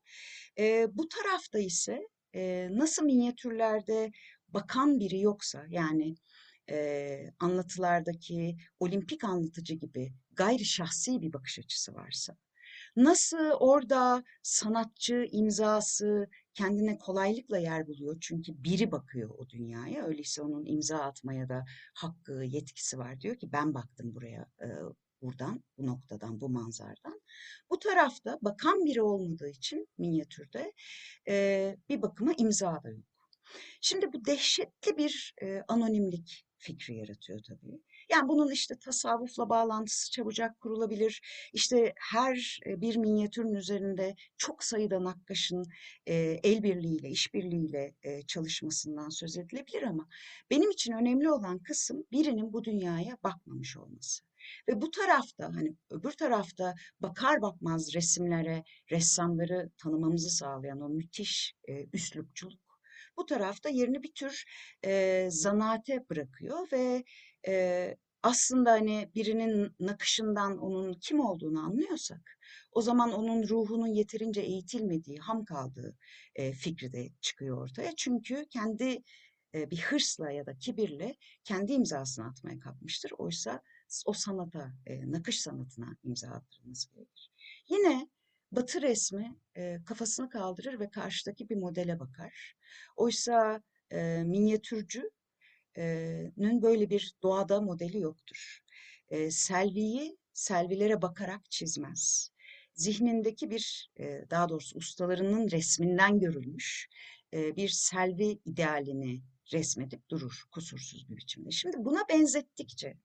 E, 0.58 0.86
bu 0.92 1.08
tarafta 1.08 1.58
ise 1.58 2.08
e, 2.34 2.68
nasıl 2.70 3.04
minyatürlerde 3.04 4.10
bakan 4.48 5.00
biri 5.00 5.20
yoksa 5.20 5.64
yani 5.68 6.14
e, 6.70 7.30
anlatılardaki 7.38 8.56
olimpik 8.80 9.24
anlatıcı 9.24 9.74
gibi 9.74 10.12
gayri 10.32 10.64
şahsi 10.64 11.22
bir 11.22 11.32
bakış 11.32 11.58
açısı 11.58 11.94
varsa, 11.94 12.36
nasıl 12.96 13.50
orada 13.50 14.24
sanatçı 14.42 15.26
imzası 15.32 16.28
kendine 16.54 16.98
kolaylıkla 16.98 17.58
yer 17.58 17.86
buluyor 17.86 18.16
çünkü 18.20 18.64
biri 18.64 18.92
bakıyor 18.92 19.30
o 19.38 19.48
dünyaya 19.48 20.06
öyleyse 20.06 20.42
onun 20.42 20.66
imza 20.66 20.98
atmaya 20.98 21.48
da 21.48 21.64
hakkı 21.94 22.32
yetkisi 22.32 22.98
var 22.98 23.20
diyor 23.20 23.36
ki 23.36 23.52
ben 23.52 23.74
baktım 23.74 24.14
buraya 24.14 24.46
buradan 25.22 25.64
bu 25.78 25.86
noktadan 25.86 26.40
bu 26.40 26.48
manzardan 26.48 27.20
bu 27.70 27.78
tarafta 27.78 28.38
bakan 28.42 28.84
biri 28.84 29.02
olmadığı 29.02 29.48
için 29.48 29.88
minyatürde 29.98 30.72
e, 31.28 31.76
bir 31.88 32.02
bakıma 32.02 32.32
imza 32.38 32.82
da 32.82 32.90
yok. 32.90 33.04
Şimdi 33.80 34.12
bu 34.12 34.24
dehşetli 34.24 34.96
bir 34.96 35.34
e, 35.42 35.62
anonimlik 35.68 36.46
fikri 36.58 36.96
yaratıyor 36.96 37.40
tabii. 37.48 37.80
Yani 38.10 38.28
bunun 38.28 38.50
işte 38.50 38.74
tasavvufla 38.78 39.48
bağlantısı 39.48 40.10
çabucak 40.10 40.60
kurulabilir. 40.60 41.20
İşte 41.52 41.92
her 42.12 42.60
bir 42.66 42.96
minyatürün 42.96 43.54
üzerinde 43.54 44.14
çok 44.36 44.64
sayıda 44.64 45.04
nakkaşın 45.04 45.64
el 46.06 46.62
birliğiyle, 46.62 47.08
işbirliğiyle 47.08 47.94
çalışmasından 48.26 49.08
söz 49.08 49.36
edilebilir 49.36 49.82
ama 49.82 50.08
benim 50.50 50.70
için 50.70 50.92
önemli 50.92 51.30
olan 51.30 51.58
kısım 51.58 52.04
birinin 52.12 52.52
bu 52.52 52.64
dünyaya 52.64 53.18
bakmamış 53.24 53.76
olması. 53.76 54.29
Ve 54.68 54.80
bu 54.80 54.90
tarafta 54.90 55.44
hani 55.54 55.74
öbür 55.90 56.12
tarafta 56.12 56.74
bakar 57.00 57.42
bakmaz 57.42 57.94
resimlere, 57.94 58.64
ressamları 58.90 59.70
tanımamızı 59.78 60.30
sağlayan 60.30 60.80
o 60.80 60.88
müthiş 60.88 61.54
e, 61.68 61.86
üslupçuluk 61.92 62.70
bu 63.16 63.26
tarafta 63.26 63.68
yerini 63.68 64.02
bir 64.02 64.12
tür 64.12 64.44
e, 64.84 65.26
zanaate 65.30 66.08
bırakıyor 66.10 66.68
ve 66.72 67.04
e, 67.48 67.96
aslında 68.22 68.70
hani 68.70 69.10
birinin 69.14 69.74
nakışından 69.80 70.58
onun 70.58 70.94
kim 70.94 71.20
olduğunu 71.20 71.60
anlıyorsak 71.60 72.38
o 72.72 72.82
zaman 72.82 73.12
onun 73.12 73.48
ruhunun 73.48 73.86
yeterince 73.94 74.40
eğitilmediği, 74.40 75.18
ham 75.18 75.44
kaldığı 75.44 75.96
e, 76.34 76.52
fikri 76.52 76.92
de 76.92 77.08
çıkıyor 77.20 77.62
ortaya. 77.62 77.92
Çünkü 77.96 78.46
kendi 78.50 79.02
e, 79.54 79.70
bir 79.70 79.80
hırsla 79.80 80.30
ya 80.30 80.46
da 80.46 80.58
kibirle 80.58 81.16
kendi 81.44 81.72
imzasını 81.72 82.26
atmaya 82.26 82.58
kalkmıştır. 82.58 83.12
Oysa 83.18 83.62
o 84.06 84.12
sanata, 84.12 84.72
e, 84.86 85.12
nakış 85.12 85.40
sanatına 85.40 85.96
imza 86.04 86.28
attırılması 86.28 86.90
gerekir. 86.90 87.30
Yine 87.68 88.08
Batı 88.52 88.82
resmi 88.82 89.36
e, 89.56 89.78
kafasını 89.86 90.28
kaldırır 90.28 90.80
ve 90.80 90.90
karşıdaki 90.90 91.48
bir 91.48 91.56
modele 91.56 91.98
bakar. 92.00 92.56
Oysa 92.96 93.62
e, 93.90 94.22
minyatürcünün 94.22 95.12
böyle 96.62 96.90
bir 96.90 97.14
doğada 97.22 97.60
modeli 97.60 98.00
yoktur. 98.00 98.60
E, 99.08 99.30
selviyi 99.30 100.18
selvilere 100.32 101.02
bakarak 101.02 101.50
çizmez. 101.50 102.30
Zihnindeki 102.74 103.50
bir, 103.50 103.90
e, 104.00 104.24
daha 104.30 104.48
doğrusu 104.48 104.78
ustalarının 104.78 105.50
resminden 105.50 106.18
görülmüş 106.18 106.88
e, 107.32 107.56
bir 107.56 107.68
selvi 107.68 108.38
idealini 108.44 109.22
resmedip 109.52 110.08
durur 110.08 110.44
kusursuz 110.50 111.08
bir 111.08 111.16
biçimde. 111.16 111.50
Şimdi 111.50 111.84
buna 111.84 112.08
benzettikçe 112.08 112.96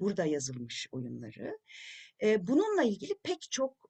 burada 0.00 0.24
yazılmış 0.24 0.86
oyunları 0.92 1.58
bununla 2.22 2.82
ilgili 2.82 3.14
pek 3.22 3.46
çok 3.50 3.88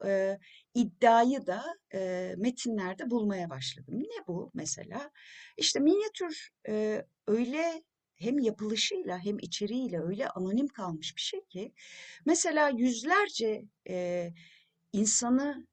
iddiayı 0.74 1.46
da 1.46 1.64
metinlerde 2.36 3.10
bulmaya 3.10 3.50
başladım. 3.50 4.02
Ne 4.02 4.26
bu 4.26 4.50
mesela? 4.54 5.10
İşte 5.56 5.80
minyatür 5.80 6.50
öyle 7.26 7.82
hem 8.14 8.38
yapılışıyla 8.38 9.24
hem 9.24 9.38
içeriğiyle 9.38 10.00
öyle 10.00 10.28
anonim 10.28 10.68
kalmış 10.68 11.16
bir 11.16 11.20
şey 11.20 11.44
ki 11.44 11.72
mesela 12.26 12.68
yüzlerce 12.68 13.64
insanı 14.92 15.66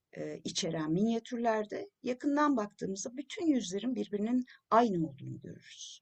içeren 0.43 0.91
minyatürlerde 0.91 1.89
yakından 2.03 2.57
baktığımızda 2.57 3.17
bütün 3.17 3.45
yüzlerin 3.45 3.95
birbirinin 3.95 4.45
aynı 4.69 5.07
olduğunu 5.07 5.39
görürüz. 5.39 6.01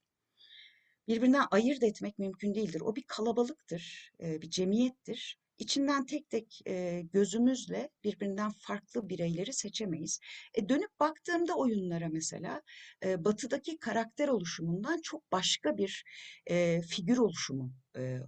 Birbirinden 1.08 1.44
ayırt 1.50 1.82
etmek 1.82 2.18
mümkün 2.18 2.54
değildir. 2.54 2.80
O 2.80 2.96
bir 2.96 3.02
kalabalıktır, 3.02 4.12
e, 4.20 4.42
bir 4.42 4.50
cemiyettir 4.50 5.38
İçinden 5.58 6.06
tek 6.06 6.30
tek 6.30 6.62
e, 6.66 7.02
gözümüzle 7.12 7.88
birbirinden 8.04 8.50
farklı 8.58 9.08
bireyleri 9.08 9.52
seçemeyiz. 9.52 10.20
E, 10.54 10.68
dönüp 10.68 11.00
baktığımda 11.00 11.56
oyunlara 11.56 12.08
mesela 12.08 12.62
e, 13.04 13.24
batıdaki 13.24 13.78
karakter 13.78 14.28
oluşumundan 14.28 15.00
çok 15.02 15.32
başka 15.32 15.76
bir 15.78 16.04
figür 16.88 17.16
oluşumu 17.16 17.72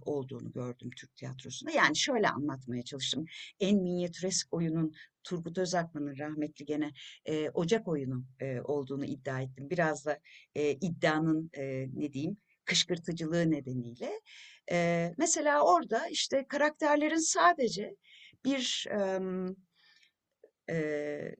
olduğunu 0.01 0.51
gördüm 0.51 0.89
Türk 0.97 1.15
tiyatrosunda. 1.15 1.71
Yani 1.71 1.97
şöyle 1.97 2.29
anlatmaya 2.29 2.83
çalıştım. 2.83 3.25
En 3.59 3.81
minyatüresk 3.81 4.53
oyunun 4.53 4.93
Turgut 5.23 5.57
Özakman'ın 5.57 6.17
rahmetli 6.17 6.65
gene 6.65 6.91
e, 7.25 7.49
Ocak 7.49 7.87
oyunu 7.87 8.25
e, 8.39 8.61
olduğunu 8.61 9.05
iddia 9.05 9.41
ettim. 9.41 9.69
Biraz 9.69 10.05
da 10.05 10.19
e, 10.55 10.71
iddianın 10.71 11.49
e, 11.57 11.87
ne 11.93 12.13
diyeyim 12.13 12.37
kışkırtıcılığı 12.69 13.51
nedeniyle. 13.51 14.21
E, 14.71 15.11
mesela 15.17 15.61
orada 15.61 16.07
işte 16.07 16.45
karakterlerin 16.47 17.31
sadece 17.31 17.95
bir 18.45 18.87
e, 18.91 19.19
e, 20.73 21.35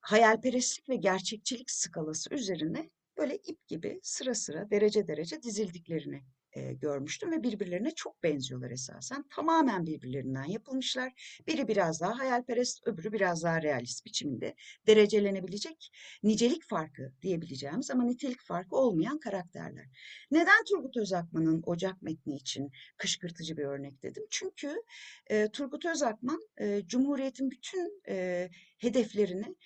hayalperestlik 0.00 0.88
ve 0.88 0.96
gerçekçilik 0.96 1.70
skalası 1.70 2.34
üzerine 2.34 2.90
böyle 3.18 3.36
ip 3.36 3.68
gibi 3.68 4.00
sıra 4.02 4.34
sıra 4.34 4.70
derece 4.70 5.08
derece 5.08 5.42
dizildiklerini 5.42 6.22
e, 6.56 6.72
görmüştüm 6.72 7.32
ve 7.32 7.42
birbirlerine 7.42 7.90
çok 7.90 8.22
benziyorlar 8.22 8.70
esasen. 8.70 9.24
Tamamen 9.30 9.86
birbirlerinden 9.86 10.44
yapılmışlar. 10.44 11.12
Biri 11.46 11.68
biraz 11.68 12.00
daha 12.00 12.18
hayalperest, 12.18 12.86
öbürü 12.86 13.12
biraz 13.12 13.42
daha 13.42 13.62
realist 13.62 14.06
biçimde 14.06 14.54
derecelenebilecek 14.86 15.90
nicelik 16.22 16.64
farkı 16.64 17.12
diyebileceğimiz 17.22 17.90
ama 17.90 18.04
nitelik 18.04 18.40
farkı 18.40 18.76
olmayan 18.76 19.18
karakterler. 19.18 19.86
Neden 20.30 20.64
Turgut 20.68 20.96
Özakman'ın 20.96 21.62
Ocak 21.66 22.02
metni 22.02 22.36
için 22.36 22.70
kışkırtıcı 22.96 23.56
bir 23.56 23.64
örnek 23.64 24.02
dedim? 24.02 24.26
Çünkü 24.30 24.82
e, 25.26 25.48
Turgut 25.48 25.84
Özakman 25.84 26.40
e, 26.60 26.82
Cumhuriyet'in 26.86 27.50
bütün 27.50 28.02
e, 28.08 28.48
hedeflerini 28.78 29.56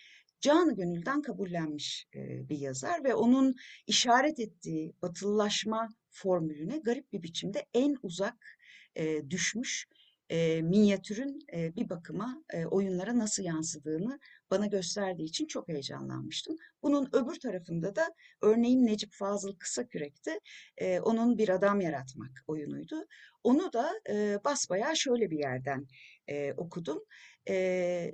canı 0.40 0.76
gönülden 0.76 1.22
kabullenmiş 1.22 2.08
bir 2.14 2.58
yazar 2.58 3.04
ve 3.04 3.14
onun 3.14 3.54
işaret 3.86 4.40
ettiği 4.40 4.94
batılılaşma 5.02 5.88
formülüne 6.10 6.78
garip 6.78 7.12
bir 7.12 7.22
biçimde 7.22 7.66
en 7.74 7.96
uzak 8.02 8.58
e, 8.96 9.30
düşmüş 9.30 9.88
e, 10.30 10.62
minyatürün 10.62 11.46
e, 11.52 11.76
bir 11.76 11.88
bakıma 11.88 12.44
e, 12.50 12.66
oyunlara 12.66 13.18
nasıl 13.18 13.42
yansıdığını 13.42 14.20
bana 14.50 14.66
gösterdiği 14.66 15.24
için 15.24 15.46
çok 15.46 15.68
heyecanlanmıştım. 15.68 16.56
Bunun 16.82 17.08
öbür 17.12 17.40
tarafında 17.40 17.96
da 17.96 18.14
örneğin 18.42 18.86
Necip 18.86 19.12
Fazıl 19.12 19.56
Kısakürek'te 19.56 20.40
e, 20.76 21.00
onun 21.00 21.38
bir 21.38 21.48
adam 21.48 21.80
yaratmak 21.80 22.44
oyunuydu. 22.46 23.06
Onu 23.44 23.72
da 23.72 23.92
e, 24.08 24.38
basbayağı 24.44 24.96
şöyle 24.96 25.30
bir 25.30 25.38
yerden 25.38 25.86
e, 26.28 26.52
okudum. 26.52 27.04
E, 27.48 28.12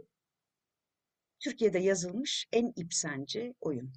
Türkiye'de 1.41 1.79
yazılmış 1.79 2.47
en 2.53 2.73
ipsenci 2.77 3.55
oyun 3.61 3.93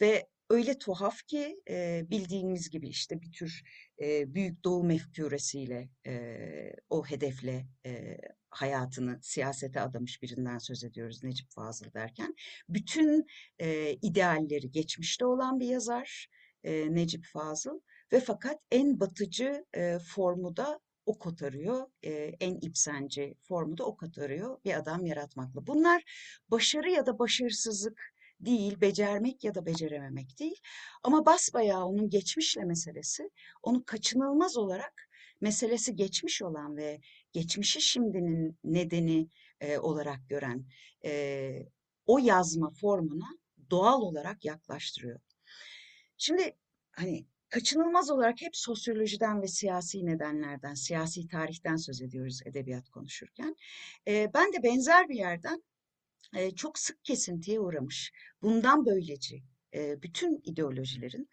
ve 0.00 0.26
öyle 0.54 0.78
tuhaf 0.78 1.26
ki 1.26 1.60
e, 1.68 2.06
bildiğimiz 2.10 2.70
gibi 2.70 2.88
işte 2.88 3.22
bir 3.22 3.32
tür 3.32 3.62
e, 4.02 4.34
büyük 4.34 4.64
doğu 4.64 4.84
mefküresiyle 4.84 5.88
e, 6.06 6.36
o 6.90 7.04
hedefle 7.04 7.66
e, 7.86 8.18
hayatını 8.50 9.18
siyasete 9.22 9.80
adamış 9.80 10.22
birinden 10.22 10.58
söz 10.58 10.84
ediyoruz 10.84 11.24
Necip 11.24 11.50
Fazıl 11.50 11.92
derken. 11.92 12.34
Bütün 12.68 13.26
e, 13.58 13.92
idealleri 13.92 14.70
geçmişte 14.70 15.26
olan 15.26 15.60
bir 15.60 15.66
yazar 15.66 16.28
e, 16.64 16.94
Necip 16.94 17.24
Fazıl 17.24 17.80
ve 18.12 18.20
fakat 18.20 18.58
en 18.70 19.00
batıcı 19.00 19.64
e, 19.76 19.98
formu 19.98 20.56
da 20.56 20.80
o 21.06 21.18
kotarıyor, 21.18 21.86
e, 22.02 22.12
en 22.40 22.54
ipsenci 22.60 23.34
formu 23.42 23.78
da 23.78 23.84
o 23.84 23.96
kotarıyor 23.96 24.58
bir 24.64 24.74
adam 24.74 25.06
yaratmakla. 25.06 25.66
Bunlar 25.66 26.02
başarı 26.50 26.90
ya 26.90 27.06
da 27.06 27.18
başarısızlık 27.18 28.13
değil, 28.46 28.80
becermek 28.80 29.44
ya 29.44 29.54
da 29.54 29.66
becerememek 29.66 30.38
değil. 30.38 30.60
Ama 31.02 31.26
basbayağı 31.26 31.84
onun 31.84 32.10
geçmişle 32.10 32.64
meselesi, 32.64 33.30
onu 33.62 33.84
kaçınılmaz 33.84 34.56
olarak 34.56 35.08
meselesi 35.40 35.96
geçmiş 35.96 36.42
olan 36.42 36.76
ve 36.76 37.00
geçmişi 37.32 37.80
şimdinin 37.80 38.58
nedeni 38.64 39.28
e, 39.60 39.78
olarak 39.78 40.28
gören 40.28 40.64
e, 41.04 41.52
o 42.06 42.18
yazma 42.18 42.70
formuna 42.70 43.28
doğal 43.70 44.00
olarak 44.00 44.44
yaklaştırıyor. 44.44 45.20
Şimdi 46.16 46.56
hani 46.92 47.26
kaçınılmaz 47.48 48.10
olarak 48.10 48.42
hep 48.42 48.56
sosyolojiden 48.56 49.42
ve 49.42 49.48
siyasi 49.48 50.06
nedenlerden, 50.06 50.74
siyasi 50.74 51.28
tarihten 51.28 51.76
söz 51.76 52.02
ediyoruz 52.02 52.40
edebiyat 52.44 52.88
konuşurken. 52.88 53.56
E, 54.08 54.30
ben 54.34 54.52
de 54.52 54.62
benzer 54.62 55.08
bir 55.08 55.16
yerden 55.16 55.62
çok 56.56 56.78
sık 56.78 57.04
kesintiye 57.04 57.60
uğramış. 57.60 58.12
Bundan 58.42 58.86
böylece 58.86 59.36
e, 59.74 60.02
bütün 60.02 60.40
ideolojilerin 60.44 61.28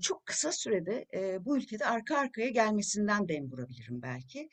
çok 0.00 0.26
kısa 0.26 0.52
sürede 0.52 1.06
bu 1.44 1.56
ülkede 1.58 1.86
arka 1.86 2.18
arkaya 2.18 2.48
gelmesinden 2.48 3.28
dem 3.28 3.52
vurabilirim 3.52 4.02
belki. 4.02 4.48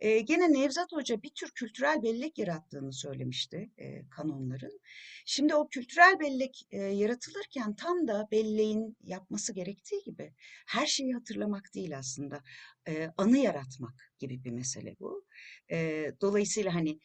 Gene 0.00 0.52
Nevzat 0.52 0.92
Hoca 0.92 1.22
bir 1.22 1.30
tür 1.34 1.50
kültürel 1.50 2.02
bellek 2.02 2.38
yarattığını 2.38 2.92
söylemişti 2.92 3.70
kanonların. 4.10 4.80
Şimdi 5.26 5.54
o 5.54 5.68
kültürel 5.68 6.20
bellek 6.20 6.66
yaratılırken 6.72 7.74
tam 7.76 8.08
da 8.08 8.28
belleğin 8.30 8.96
yapması 9.02 9.52
gerektiği 9.52 10.02
gibi 10.04 10.32
her 10.66 10.86
şeyi 10.86 11.14
hatırlamak 11.14 11.74
değil 11.74 11.98
aslında. 11.98 12.42
Anı 13.16 13.38
yaratmak 13.38 14.12
gibi 14.18 14.44
bir 14.44 14.50
mesele 14.50 14.96
bu. 15.00 15.24
Dolayısıyla 16.20 16.74
hani 16.74 16.98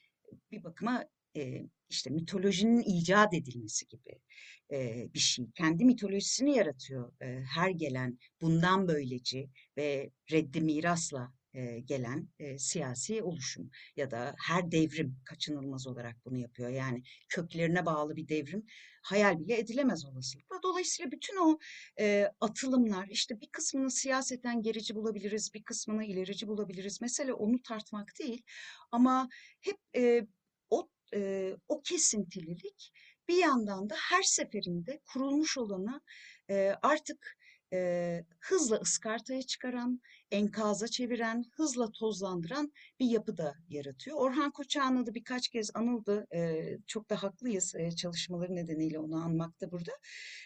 bir 0.51 0.63
bakıma 0.63 1.05
e, 1.35 1.63
işte 1.89 2.09
mitolojinin 2.09 2.81
icat 2.81 3.33
edilmesi 3.33 3.87
gibi 3.87 4.19
e, 4.71 5.07
bir 5.13 5.19
şey. 5.19 5.45
Kendi 5.55 5.85
mitolojisini 5.85 6.55
yaratıyor 6.57 7.13
e, 7.21 7.43
her 7.55 7.69
gelen 7.69 8.19
bundan 8.41 8.87
böyleci 8.87 9.49
ve 9.77 10.11
reddi 10.31 10.61
mirasla 10.61 11.33
e, 11.53 11.79
gelen 11.79 12.29
e, 12.39 12.57
siyasi 12.57 13.23
oluşum 13.23 13.69
ya 13.95 14.11
da 14.11 14.35
her 14.47 14.71
devrim 14.71 15.17
kaçınılmaz 15.25 15.87
olarak 15.87 16.15
bunu 16.25 16.37
yapıyor. 16.37 16.69
Yani 16.69 17.03
köklerine 17.29 17.85
bağlı 17.85 18.15
bir 18.15 18.27
devrim 18.27 18.65
hayal 19.03 19.39
bile 19.39 19.57
edilemez 19.57 20.05
olasılıkla. 20.05 20.59
Dolayısıyla 20.63 21.11
bütün 21.11 21.37
o 21.37 21.59
e, 21.99 22.27
atılımlar 22.39 23.07
işte 23.07 23.41
bir 23.41 23.49
kısmını 23.51 23.91
siyaseten 23.91 24.61
gerici 24.61 24.95
bulabiliriz, 24.95 25.53
bir 25.53 25.63
kısmını 25.63 26.05
ilerici 26.05 26.47
bulabiliriz. 26.47 27.01
Mesele 27.01 27.33
onu 27.33 27.61
tartmak 27.61 28.11
değil 28.19 28.41
ama 28.91 29.29
hep 29.61 29.77
e, 29.95 30.27
o 30.69 30.89
e, 31.13 31.51
o 31.67 31.81
kesintililik 31.81 32.91
bir 33.27 33.37
yandan 33.37 33.89
da 33.89 33.95
her 34.09 34.23
seferinde 34.23 34.99
kurulmuş 35.05 35.57
olanı 35.57 36.01
e, 36.49 36.75
artık 36.81 37.37
e, 37.73 38.23
hızla 38.39 38.75
ıskartaya 38.75 39.41
çıkaran, 39.41 40.01
enkaza 40.31 40.87
çeviren, 40.87 41.45
hızla 41.51 41.91
tozlandıran 41.91 42.73
bir 42.99 43.05
yapı 43.05 43.37
da 43.37 43.55
yaratıyor. 43.69 44.17
Orhan 44.17 44.51
Koçak'ın 44.51 45.05
da 45.05 45.13
birkaç 45.13 45.47
kez 45.47 45.71
anıldı. 45.73 46.27
E, 46.33 46.61
çok 46.87 47.09
da 47.09 47.23
haklıyız 47.23 47.75
e, 47.75 47.91
çalışmaları 47.91 48.55
nedeniyle 48.55 48.99
onu 48.99 49.15
anmakta 49.15 49.71
burada. 49.71 49.91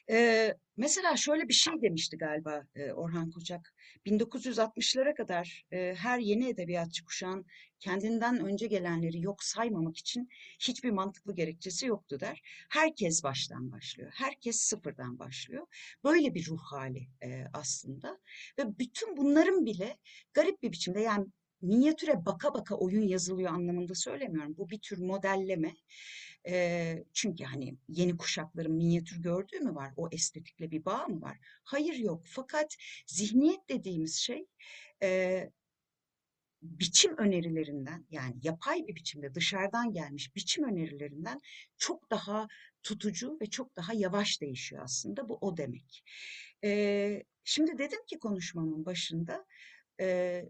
E, 0.10 0.54
mesela 0.78 1.18
şöyle 1.18 1.48
bir 1.48 1.54
şey 1.54 1.74
demişti 1.82 2.18
galiba 2.18 2.64
e, 2.76 2.92
Orhan 2.92 3.32
Koçak. 3.32 3.74
1960'lara 4.06 5.16
kadar 5.16 5.66
e, 5.72 5.96
her 5.98 6.20
yeni 6.20 6.50
edebiyatçı 6.50 7.06
kuşağın 7.06 7.46
kendinden 7.80 8.40
önce 8.40 8.68
gelenleri 8.68 9.22
yok 9.22 9.44
saymamak 9.44 9.98
için 9.98 10.30
hiçbir 10.60 10.92
mantıklı 10.92 11.36
gerekçesi 11.36 11.86
yoktu 11.86 12.20
der. 12.20 12.42
Herkes 12.70 13.24
baştan 13.24 13.72
başlıyor. 13.72 14.12
Herkes 14.16 14.56
sıfırdan 14.56 15.20
başlıyor. 15.20 15.68
Böyle 16.04 16.34
bir 16.34 16.46
ruh 16.48 16.62
hali 16.62 17.08
e, 17.24 17.46
aslında. 17.54 18.20
Ve 18.60 18.80
bütün 18.80 19.18
bunların 19.18 19.66
bile 19.76 19.98
garip 20.34 20.64
bir 20.64 20.72
biçimde 20.72 21.02
yani 21.02 21.26
minyatüre 21.62 22.26
baka 22.26 22.54
baka 22.54 22.76
oyun 22.76 23.08
yazılıyor 23.08 23.52
anlamında 23.52 23.96
söylemiyorum. 23.96 24.58
Bu 24.58 24.70
bir 24.70 24.80
tür 24.80 24.98
modelleme. 24.98 25.76
E, 26.48 27.04
çünkü 27.14 27.44
hani 27.44 27.78
yeni 27.88 28.18
kuşakların 28.18 28.72
minyatür 28.72 29.22
gördüğü 29.22 29.60
mü 29.60 29.76
var? 29.76 29.94
O 29.98 30.10
estetikle 30.12 30.72
bir 30.72 30.86
bağ 30.86 31.08
mı 31.08 31.22
var? 31.22 31.38
Hayır 31.64 31.96
yok. 31.96 32.24
Fakat 32.26 32.76
zihniyet 33.08 33.70
dediğimiz 33.70 34.16
şey 34.16 34.46
e, 35.04 35.50
biçim 36.62 37.18
önerilerinden 37.18 38.06
yani 38.10 38.36
yapay 38.44 38.88
bir 38.88 38.96
biçimde 38.96 39.36
dışarıdan 39.36 39.94
gelmiş 39.94 40.36
biçim 40.36 40.64
önerilerinden 40.64 41.42
çok 41.78 42.12
daha 42.12 42.48
tutucu 42.84 43.38
ve 43.42 43.46
çok 43.46 43.76
daha 43.76 43.94
yavaş 43.94 44.42
değişiyor 44.42 44.84
aslında 44.84 45.30
bu 45.30 45.38
o 45.42 45.58
demek. 45.58 46.04
Ee, 46.64 47.24
şimdi 47.46 47.78
dedim 47.78 48.00
ki 48.08 48.20
konuşmamın 48.20 48.86
başında 48.86 49.46
e, 50.02 50.42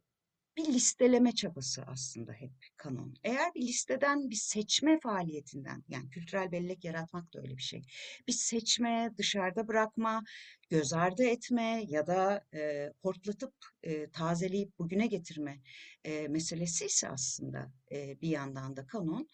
bir 0.58 0.66
listeleme 0.66 1.32
çabası 1.32 1.84
aslında 1.88 2.34
hep 2.34 2.52
kanon. 2.78 3.16
Eğer 3.24 3.54
bir 3.56 3.62
listeden 3.62 4.30
bir 4.30 4.36
seçme 4.36 5.00
faaliyetinden 5.00 5.84
yani 5.90 6.10
kültürel 6.10 6.52
bellek 6.52 6.84
yaratmak 6.84 7.34
da 7.34 7.42
öyle 7.42 7.58
bir 7.58 7.62
şey. 7.62 7.82
Bir 8.28 8.34
seçme, 8.34 9.12
dışarıda 9.18 9.68
bırakma, 9.68 10.24
göz 10.70 10.94
ardı 10.94 11.24
etme 11.24 11.86
ya 11.88 12.08
da 12.08 12.44
e, 12.54 12.92
hortlatıp 13.02 13.54
e, 13.84 14.10
tazeleyip 14.10 14.80
bugüne 14.80 15.08
getirme 15.08 15.60
e, 16.04 16.28
meselesi 16.28 16.86
ise 16.86 17.10
aslında 17.10 17.72
e, 17.92 18.22
bir 18.22 18.30
yandan 18.30 18.76
da 18.76 18.88
kanon. 18.88 19.28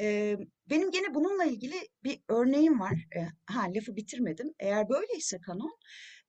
E, 0.00 0.36
benim 0.70 0.90
gene 0.90 1.14
bununla 1.14 1.44
ilgili 1.44 1.88
bir 2.04 2.20
örneğim 2.28 2.80
var. 2.80 3.06
E, 3.16 3.26
ha 3.46 3.62
lafı 3.74 3.96
bitirmedim. 3.96 4.54
Eğer 4.58 4.88
böyleyse 4.88 5.40
kanon 5.40 5.78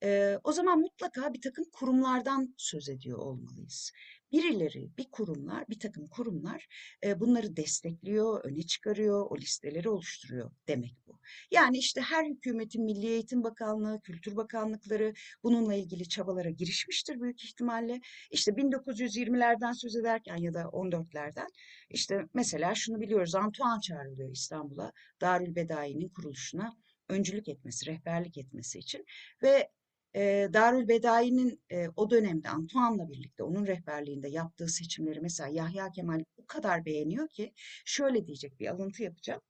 e, 0.03 0.39
o 0.43 0.51
zaman 0.51 0.79
mutlaka 0.79 1.33
bir 1.33 1.41
takım 1.41 1.65
kurumlardan 1.73 2.55
söz 2.57 2.89
ediyor 2.89 3.17
olmalıyız 3.17 3.91
birileri, 4.33 4.89
bir 4.97 5.11
kurumlar, 5.11 5.69
bir 5.69 5.79
takım 5.79 6.07
kurumlar 6.07 6.67
e, 7.03 7.19
bunları 7.19 7.55
destekliyor, 7.55 8.43
öne 8.43 8.63
çıkarıyor, 8.63 9.25
o 9.29 9.37
listeleri 9.37 9.89
oluşturuyor 9.89 10.51
demek 10.67 10.95
bu. 11.07 11.19
Yani 11.51 11.77
işte 11.77 12.01
her 12.01 12.25
hükümetin 12.25 12.83
Milli 12.83 13.07
Eğitim 13.07 13.43
Bakanlığı, 13.43 14.01
Kültür 14.01 14.35
Bakanlıkları 14.35 15.13
bununla 15.43 15.75
ilgili 15.75 16.09
çabalara 16.09 16.49
girişmiştir 16.49 17.21
büyük 17.21 17.43
ihtimalle. 17.43 17.99
İşte 18.31 18.51
1920'lerden 18.51 19.71
söz 19.71 19.95
ederken 19.95 20.37
ya 20.37 20.53
da 20.53 20.61
14'lerden 20.61 21.47
işte 21.89 22.25
mesela 22.33 22.75
şunu 22.75 23.01
biliyoruz 23.01 23.35
Antoine 23.35 23.81
çağrılıyor 23.81 24.31
İstanbul'a 24.31 24.91
Darül 25.21 25.55
Bedai'nin 25.55 26.09
kuruluşuna 26.09 26.77
öncülük 27.09 27.47
etmesi, 27.47 27.85
rehberlik 27.85 28.37
etmesi 28.37 28.79
için 28.79 29.05
ve 29.43 29.69
e, 30.15 30.49
Darül 30.53 30.87
Bedai'nin 30.87 31.61
o 31.95 32.09
dönemde 32.09 32.49
Antoine'la 32.49 33.09
birlikte 33.09 33.43
onun 33.43 33.67
rehberliğinde 33.67 34.29
yaptığı 34.29 34.67
seçimleri 34.67 35.21
mesela 35.21 35.49
Yahya 35.49 35.91
Kemal 35.91 36.23
o 36.37 36.45
kadar 36.45 36.85
beğeniyor 36.85 37.27
ki 37.29 37.53
şöyle 37.85 38.27
diyecek 38.27 38.59
bir 38.59 38.67
alıntı 38.67 39.03
yapacağım. 39.03 39.41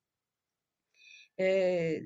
E, 1.39 1.99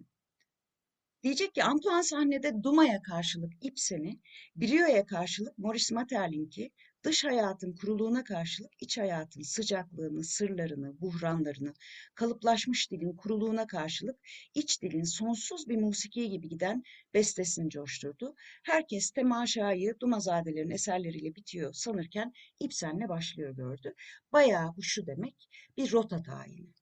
diyecek 1.24 1.56
ki 1.56 1.64
Antoine 1.64 2.04
sahnede 2.04 2.64
Duma'ya 2.64 3.02
karşılık 3.02 3.54
Ibsen'i, 3.62 4.20
Brio'ya 4.56 5.06
karşılık 5.06 5.58
Maurice 5.58 5.96
Maeterlinck'i, 5.96 6.72
dış 7.08 7.24
hayatın 7.24 7.76
kuruluğuna 7.76 8.24
karşılık 8.24 8.72
iç 8.82 8.98
hayatın 8.98 9.42
sıcaklığını, 9.42 10.24
sırlarını, 10.24 11.02
buhranlarını, 11.02 11.74
kalıplaşmış 12.16 12.92
dilin 12.92 13.14
kuruluğuna 13.14 13.68
karşılık 13.68 14.20
iç 14.54 14.82
dilin 14.82 15.04
sonsuz 15.04 15.70
bir 15.70 15.78
musiki 15.78 16.30
gibi 16.30 16.50
giden 16.50 16.84
bestesini 17.14 17.70
coşturdu. 17.70 18.36
Herkes 18.64 19.12
temaşayı 19.12 20.00
Dumazadelerin 20.00 20.70
eserleriyle 20.70 21.36
bitiyor 21.36 21.74
sanırken 21.74 22.34
İbsen'le 22.60 23.10
başlıyor 23.10 23.56
gördü. 23.56 23.94
Bayağı 24.32 24.76
bu 24.78 24.84
şu 24.84 25.08
demek 25.08 25.50
bir 25.78 25.92
rota 25.92 26.24
tayini. 26.24 26.74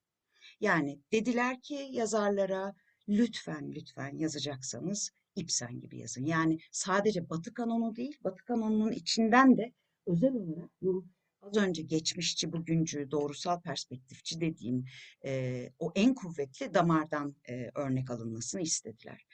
Yani 0.60 1.00
dediler 1.12 1.60
ki 1.60 1.88
yazarlara 1.90 2.74
lütfen 3.08 3.72
lütfen 3.72 4.16
yazacaksanız 4.16 5.10
İbsen 5.36 5.80
gibi 5.80 5.98
yazın. 5.98 6.24
Yani 6.24 6.58
sadece 6.72 7.30
Batı 7.30 7.54
kanonu 7.54 7.96
değil, 7.96 8.18
Batı 8.24 8.44
kanonunun 8.44 8.92
içinden 8.92 9.56
de 9.56 9.72
özel 10.06 10.34
olarak 10.34 10.70
bu 10.82 11.06
az 11.42 11.56
önce 11.56 11.82
geçmişçi, 11.82 12.52
bugüncü, 12.52 13.10
doğrusal 13.10 13.60
perspektifçi 13.60 14.40
dediğim 14.40 14.84
e, 15.24 15.62
o 15.78 15.92
en 15.94 16.14
kuvvetli 16.14 16.74
damardan 16.74 17.36
e, 17.48 17.70
örnek 17.74 18.10
alınmasını 18.10 18.60
istediler. 18.60 19.26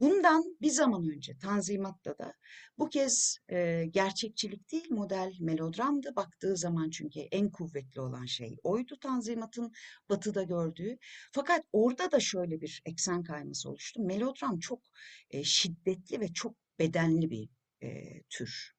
Bundan 0.00 0.56
bir 0.62 0.70
zaman 0.70 1.08
önce 1.08 1.38
Tanzimat'ta 1.38 2.18
da 2.18 2.32
bu 2.78 2.88
kez 2.88 3.38
e, 3.48 3.84
gerçekçilik 3.90 4.72
değil 4.72 4.90
model 4.90 5.32
melodramdı. 5.40 6.16
Baktığı 6.16 6.56
zaman 6.56 6.90
çünkü 6.90 7.20
en 7.20 7.50
kuvvetli 7.50 8.00
olan 8.00 8.24
şey 8.24 8.56
oydu 8.62 8.96
Tanzimat'ın 9.00 9.72
batıda 10.08 10.42
gördüğü. 10.42 10.98
Fakat 11.32 11.64
orada 11.72 12.12
da 12.12 12.20
şöyle 12.20 12.60
bir 12.60 12.82
eksen 12.86 13.22
kayması 13.22 13.70
oluştu. 13.70 14.02
Melodram 14.02 14.58
çok 14.58 14.80
e, 15.30 15.44
şiddetli 15.44 16.20
ve 16.20 16.28
çok 16.28 16.56
bedenli 16.78 17.30
bir 17.30 17.48
e, 17.82 18.22
tür 18.30 18.74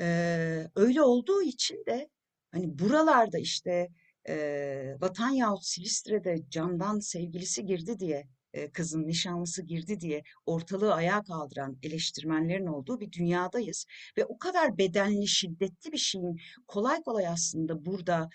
Eee, 0.00 0.70
öyle 0.76 1.02
olduğu 1.02 1.42
için 1.42 1.84
de 1.86 2.08
hani 2.52 2.78
buralarda 2.78 3.38
işte 3.38 3.88
eee, 4.28 4.96
Vatan 5.00 5.30
yahut 5.30 5.64
Silistre'de 5.66 6.36
camdan 6.50 6.98
sevgilisi 7.00 7.64
girdi 7.66 7.98
diye 8.00 8.28
kızın 8.72 9.06
nişanlısı 9.06 9.62
girdi 9.62 10.00
diye 10.00 10.22
ortalığı 10.46 10.94
ayağa 10.94 11.22
kaldıran 11.22 11.78
eleştirmenlerin 11.82 12.66
olduğu 12.66 13.00
bir 13.00 13.12
dünyadayız. 13.12 13.86
Ve 14.18 14.24
o 14.24 14.38
kadar 14.38 14.78
bedenli, 14.78 15.28
şiddetli 15.28 15.92
bir 15.92 15.98
şeyin 15.98 16.36
kolay 16.66 17.02
kolay 17.02 17.26
aslında 17.26 17.84
burada 17.84 18.28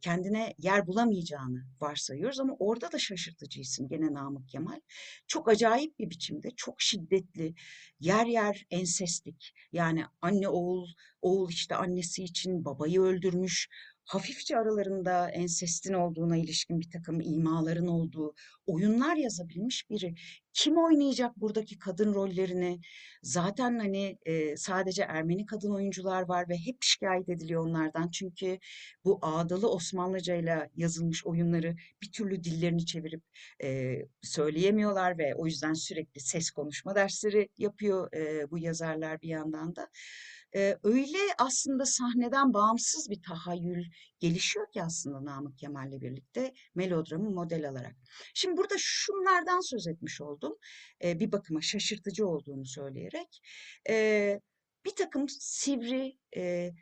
kendine 0.00 0.54
yer 0.58 0.86
bulamayacağını 0.86 1.64
varsayıyoruz. 1.80 2.40
Ama 2.40 2.56
orada 2.58 2.92
da 2.92 2.98
şaşırtıcı 2.98 3.60
isim 3.60 3.88
gene 3.88 4.14
Namık 4.14 4.48
Kemal. 4.48 4.80
Çok 5.26 5.48
acayip 5.48 5.98
bir 5.98 6.10
biçimde, 6.10 6.48
çok 6.56 6.74
şiddetli, 6.80 7.54
yer 8.00 8.26
yer 8.26 8.66
ensestlik. 8.70 9.54
Yani 9.72 10.04
anne 10.22 10.48
oğul, 10.48 10.88
oğul 11.22 11.50
işte 11.50 11.76
annesi 11.76 12.24
için 12.24 12.64
babayı 12.64 13.00
öldürmüş, 13.00 13.68
hafifçe 14.04 14.56
aralarında 14.56 15.30
ensestin 15.30 15.92
olduğuna 15.92 16.36
ilişkin 16.36 16.80
bir 16.80 16.90
takım 16.90 17.20
imaların 17.20 17.86
olduğu 17.86 18.34
oyunlar 18.66 19.16
yazabilmiş 19.16 19.90
biri. 19.90 20.14
Kim 20.52 20.78
oynayacak 20.78 21.36
buradaki 21.36 21.78
kadın 21.78 22.14
rollerini? 22.14 22.80
Zaten 23.22 23.78
hani 23.78 24.18
e, 24.26 24.56
sadece 24.56 25.02
Ermeni 25.02 25.46
kadın 25.46 25.70
oyuncular 25.70 26.22
var 26.22 26.48
ve 26.48 26.56
hep 26.56 26.76
şikayet 26.80 27.28
ediliyor 27.28 27.66
onlardan. 27.66 28.10
Çünkü 28.10 28.58
bu 29.04 29.18
ağdalı 29.22 29.70
Osmanlıca 29.70 30.34
ile 30.34 30.70
yazılmış 30.76 31.26
oyunları 31.26 31.76
bir 32.02 32.12
türlü 32.12 32.44
dillerini 32.44 32.86
çevirip 32.86 33.22
e, 33.62 33.98
söyleyemiyorlar 34.22 35.18
ve 35.18 35.34
o 35.34 35.46
yüzden 35.46 35.74
sürekli 35.74 36.20
ses 36.20 36.50
konuşma 36.50 36.94
dersleri 36.94 37.48
yapıyor 37.58 38.12
e, 38.14 38.50
bu 38.50 38.58
yazarlar 38.58 39.22
bir 39.22 39.28
yandan 39.28 39.76
da. 39.76 39.88
Öyle 40.82 41.18
aslında 41.38 41.86
sahneden 41.86 42.54
bağımsız 42.54 43.10
bir 43.10 43.22
tahayyül 43.22 43.84
gelişiyor 44.20 44.72
ki 44.72 44.82
aslında 44.82 45.24
Namık 45.24 45.58
Kemal'le 45.58 46.00
birlikte 46.00 46.54
melodramı 46.74 47.30
model 47.30 47.68
alarak. 47.68 47.96
Şimdi 48.34 48.56
burada 48.56 48.74
şunlardan 48.78 49.60
söz 49.60 49.86
etmiş 49.86 50.20
oldum. 50.20 50.56
E, 51.04 51.20
bir 51.20 51.32
bakıma 51.32 51.60
şaşırtıcı 51.60 52.26
olduğunu 52.26 52.66
söyleyerek. 52.66 53.40
E, 53.88 54.40
bir 54.84 54.94
takım 54.96 55.28
sivri 55.28 56.18
e, 56.36 56.72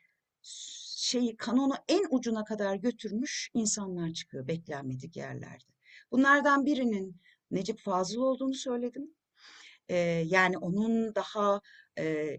şeyi 0.96 1.36
kanonu 1.36 1.74
en 1.88 2.06
ucuna 2.10 2.44
kadar 2.44 2.76
götürmüş 2.76 3.50
insanlar 3.54 4.12
çıkıyor 4.12 4.48
beklenmedik 4.48 5.16
yerlerde. 5.16 5.64
Bunlardan 6.10 6.66
birinin 6.66 7.20
Necip 7.50 7.80
Fazıl 7.80 8.20
olduğunu 8.20 8.54
söyledim. 8.54 9.14
E, 9.88 9.96
yani 10.26 10.58
onun 10.58 11.14
daha 11.14 11.60
e, 11.98 12.36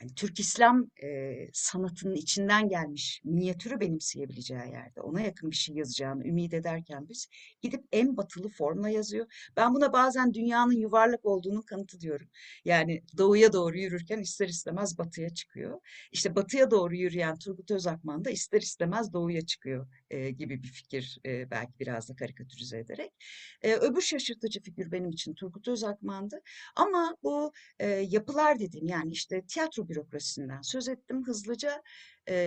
yani 0.00 0.14
Türk 0.14 0.40
İslam 0.40 0.90
e, 1.02 1.36
sanatının 1.52 2.14
içinden 2.14 2.68
gelmiş 2.68 3.20
minyatürü 3.24 3.80
benimseyebileceği 3.80 4.60
yerde 4.60 5.00
ona 5.00 5.20
yakın 5.20 5.50
bir 5.50 5.56
şey 5.56 5.76
yazacağını 5.76 6.26
ümit 6.26 6.54
ederken 6.54 7.08
biz 7.08 7.28
gidip 7.60 7.84
en 7.92 8.16
batılı 8.16 8.48
formla 8.48 8.88
yazıyor. 8.88 9.50
Ben 9.56 9.74
buna 9.74 9.92
bazen 9.92 10.34
dünyanın 10.34 10.72
yuvarlak 10.72 11.24
olduğunu 11.24 11.62
kanıtı 11.62 12.00
diyorum. 12.00 12.28
Yani 12.64 13.02
doğuya 13.18 13.52
doğru 13.52 13.78
yürürken 13.78 14.18
ister 14.18 14.48
istemez 14.48 14.98
batıya 14.98 15.34
çıkıyor. 15.34 15.80
İşte 16.12 16.36
batıya 16.36 16.70
doğru 16.70 16.96
yürüyen 16.96 17.38
Turgut 17.38 17.70
Özakman 17.70 18.24
da 18.24 18.30
ister 18.30 18.60
istemez 18.60 19.12
doğuya 19.12 19.46
çıkıyor 19.46 19.86
gibi 20.10 20.62
bir 20.62 20.68
fikir 20.68 21.18
belki 21.24 21.72
biraz 21.80 22.08
da 22.08 22.16
karikatürize 22.16 22.78
ederek. 22.78 23.12
Öbür 23.62 24.00
şaşırtıcı 24.00 24.62
figür 24.62 24.92
benim 24.92 25.10
için 25.10 25.34
Turgut 25.34 25.68
Özakman'dı. 25.68 26.40
Ama 26.76 27.16
bu 27.22 27.52
yapılar 28.08 28.58
dediğim 28.58 28.86
yani 28.86 29.12
işte 29.12 29.42
tiyatro 29.46 29.88
bürokrasisinden 29.88 30.62
söz 30.62 30.88
ettim 30.88 31.26
hızlıca. 31.26 31.82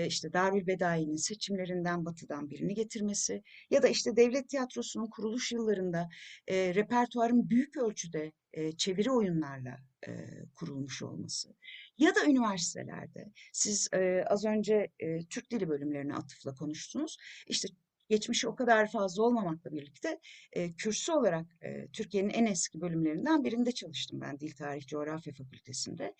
İşte 0.07 0.33
Darülbedai'nin 0.33 1.15
seçimlerinden 1.15 2.05
batıdan 2.05 2.49
birini 2.49 2.73
getirmesi 2.73 3.43
ya 3.69 3.83
da 3.83 3.87
işte 3.87 4.15
devlet 4.15 4.49
tiyatrosunun 4.49 5.07
kuruluş 5.07 5.51
yıllarında 5.51 6.09
repertuarın 6.49 7.49
büyük 7.49 7.77
ölçüde 7.77 8.31
çeviri 8.77 9.11
oyunlarla 9.11 9.79
kurulmuş 10.55 11.01
olması 11.01 11.55
ya 11.97 12.15
da 12.15 12.25
üniversitelerde 12.25 13.31
siz 13.53 13.89
az 14.27 14.45
önce 14.45 14.87
Türk 15.29 15.51
Dili 15.51 15.69
bölümlerine 15.69 16.15
atıfla 16.15 16.55
konuştunuz. 16.55 17.17
İşte 17.47 17.67
geçmişi 18.09 18.47
o 18.47 18.55
kadar 18.55 18.91
fazla 18.91 19.23
olmamakla 19.23 19.71
birlikte 19.71 20.19
e, 20.51 20.73
kürsü 20.73 21.11
olarak 21.11 21.45
Türkiye'nin 21.93 22.29
en 22.29 22.45
eski 22.45 22.81
bölümlerinden 22.81 23.43
birinde 23.43 23.71
çalıştım 23.71 24.21
ben 24.21 24.39
Dil 24.39 24.51
Tarih 24.51 24.87
Coğrafya 24.87 25.33
Fakültesi'nde. 25.33 26.15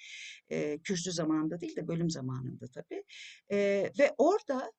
E, 0.50 0.78
kürsü 0.78 1.12
zamanında 1.12 1.62
değil 1.62 1.76
de 1.76 1.88
bölüm 1.88 2.10
zamanında 2.10 2.66
tabii. 2.68 3.04
Ve 4.00 4.16
orada 4.18 4.72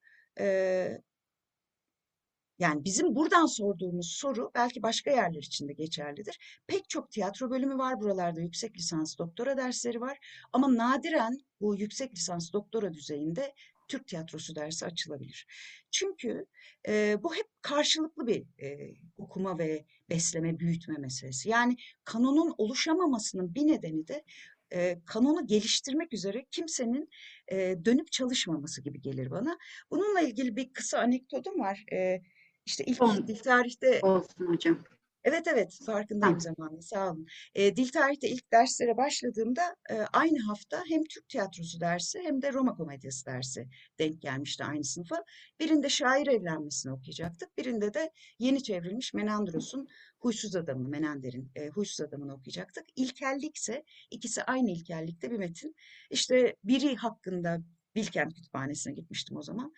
yani 2.58 2.84
bizim 2.84 3.14
buradan 3.14 3.46
sorduğumuz 3.46 4.12
soru 4.12 4.50
belki 4.54 4.82
başka 4.82 5.10
yerler 5.10 5.42
için 5.42 5.68
de 5.68 5.72
geçerlidir. 5.72 6.38
Pek 6.66 6.88
çok 6.88 7.10
tiyatro 7.10 7.50
bölümü 7.50 7.78
var 7.78 8.00
buralarda 8.00 8.40
yüksek 8.40 8.76
lisans 8.76 9.18
doktora 9.18 9.56
dersleri 9.56 10.00
var 10.00 10.18
ama 10.52 10.76
nadiren 10.76 11.38
bu 11.60 11.76
yüksek 11.76 12.14
lisans 12.14 12.52
doktora 12.52 12.92
düzeyinde 12.94 13.54
Türk 13.88 14.06
tiyatrosu 14.06 14.56
dersi 14.56 14.86
açılabilir. 14.86 15.46
Çünkü 15.90 16.46
e, 16.88 17.16
bu 17.22 17.34
hep 17.34 17.46
karşılıklı 17.62 18.26
bir 18.26 18.44
e, 18.62 18.94
okuma 19.18 19.58
ve 19.58 19.84
besleme, 20.10 20.58
büyütme 20.58 20.96
meselesi. 20.98 21.48
Yani 21.48 21.76
kanonun 22.04 22.54
oluşamamasının 22.58 23.54
bir 23.54 23.66
nedeni 23.66 24.08
de 24.08 24.24
e, 24.72 24.98
kanonu 25.06 25.46
geliştirmek 25.46 26.12
üzere 26.12 26.46
kimsenin 26.50 27.08
e, 27.52 27.76
dönüp 27.84 28.12
çalışmaması 28.12 28.82
gibi 28.82 29.00
gelir 29.00 29.30
bana. 29.30 29.58
Bununla 29.90 30.20
ilgili 30.20 30.56
bir 30.56 30.72
kısa 30.72 30.98
anekdotum 30.98 31.60
var. 31.60 31.84
E, 31.92 32.22
işte 32.66 32.85
ilk 32.85 32.96
Son. 32.96 33.29
dil 33.29 33.37
tarihte 33.37 34.00
Olsun 34.03 34.46
hocam. 34.46 34.79
Evet 35.24 35.46
evet 35.46 35.79
farkındayım 35.87 36.38
Tamam. 36.38 36.57
zamanla 36.57 36.83
sağ 36.83 37.11
olun. 37.12 37.27
Ee, 37.55 37.77
dil 37.77 37.88
tarihte 37.88 38.29
ilk 38.29 38.53
derslere 38.53 38.96
başladığımda 38.96 39.77
e, 39.90 39.94
aynı 39.94 40.38
hafta 40.42 40.83
hem 40.88 41.05
Türk 41.05 41.29
tiyatrosu 41.29 41.81
dersi 41.81 42.20
hem 42.24 42.42
de 42.42 42.53
Roma 42.53 42.74
komedyası 42.74 43.27
dersi 43.27 43.68
denk 43.98 44.22
gelmişti 44.22 44.64
aynı 44.64 44.85
sınıfa. 44.85 45.24
Birinde 45.61 45.88
şair 45.88 46.27
evlenmesini 46.27 46.92
okuyacaktık. 46.92 47.59
Birinde 47.59 47.94
de 47.94 48.11
yeni 48.38 48.62
çevrilmiş 48.62 49.14
Menandros'un 49.14 49.88
Huysuz 50.18 50.57
Adamı, 50.57 50.88
Menender'in 50.88 51.50
e, 51.57 51.68
Huysuz 51.68 52.00
Adamı'nı 52.00 52.35
okuyacaktık. 52.35 52.85
İlkellikse 52.96 53.85
ikisi 54.11 54.42
aynı 54.42 54.70
ilkellikte 54.70 55.31
bir 55.31 55.38
metin. 55.38 55.74
İşte 56.11 56.57
biri 56.64 56.96
hakkında 56.96 57.59
Bilkent 57.94 58.35
Kütüphanesi'ne 58.35 58.92
gitmiştim 58.92 59.37
o 59.37 59.42
zaman. 59.42 59.72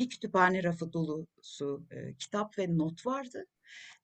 Bir 0.00 0.08
kütüphane 0.08 0.62
rafı 0.62 0.92
dolusu 0.92 1.86
e, 1.90 2.14
kitap 2.14 2.58
ve 2.58 2.78
not 2.78 3.06
vardı. 3.06 3.46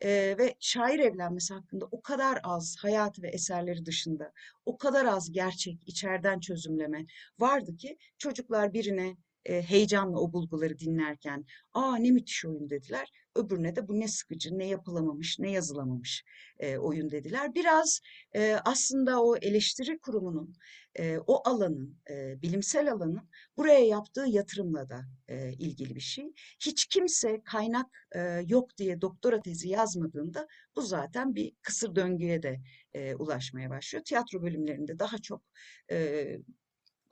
Ee, 0.00 0.34
ve 0.38 0.54
şair 0.60 0.98
evlenmesi 0.98 1.54
hakkında 1.54 1.88
o 1.90 2.02
kadar 2.02 2.40
az 2.42 2.76
hayatı 2.78 3.22
ve 3.22 3.28
eserleri 3.28 3.86
dışında 3.86 4.32
o 4.66 4.78
kadar 4.78 5.04
az 5.04 5.32
gerçek 5.32 5.78
içeriden 5.86 6.40
çözümleme 6.40 7.06
vardı 7.38 7.76
ki 7.76 7.98
çocuklar 8.18 8.72
birine 8.72 9.16
e, 9.44 9.62
heyecanla 9.62 10.18
o 10.18 10.32
bulguları 10.32 10.78
dinlerken 10.78 11.44
aa 11.74 11.96
ne 11.96 12.10
müthiş 12.10 12.44
oyun 12.44 12.70
dediler. 12.70 13.10
Öbürüne 13.36 13.76
de 13.76 13.88
bu 13.88 14.00
ne 14.00 14.08
sıkıcı, 14.08 14.58
ne 14.58 14.66
yapılamamış, 14.66 15.38
ne 15.38 15.50
yazılamamış 15.50 16.24
e, 16.58 16.78
oyun 16.78 17.10
dediler. 17.10 17.54
Biraz 17.54 18.00
e, 18.34 18.56
aslında 18.64 19.22
o 19.22 19.36
eleştiri 19.36 19.98
kurumunun, 19.98 20.54
e, 20.98 21.18
o 21.26 21.48
alanın, 21.48 21.98
e, 22.10 22.42
bilimsel 22.42 22.92
alanın 22.92 23.28
buraya 23.56 23.86
yaptığı 23.86 24.26
yatırımla 24.28 24.90
da 24.90 25.00
e, 25.28 25.52
ilgili 25.52 25.94
bir 25.94 26.00
şey. 26.00 26.32
Hiç 26.60 26.86
kimse 26.86 27.42
kaynak 27.44 28.06
e, 28.14 28.20
yok 28.46 28.76
diye 28.78 29.00
doktora 29.00 29.42
tezi 29.42 29.68
yazmadığında 29.68 30.46
bu 30.76 30.82
zaten 30.82 31.34
bir 31.34 31.52
kısır 31.62 31.96
döngüye 31.96 32.42
de 32.42 32.60
e, 32.94 33.14
ulaşmaya 33.14 33.70
başlıyor. 33.70 34.04
Tiyatro 34.04 34.42
bölümlerinde 34.42 34.98
daha 34.98 35.18
çok 35.18 35.42
e, 35.90 36.26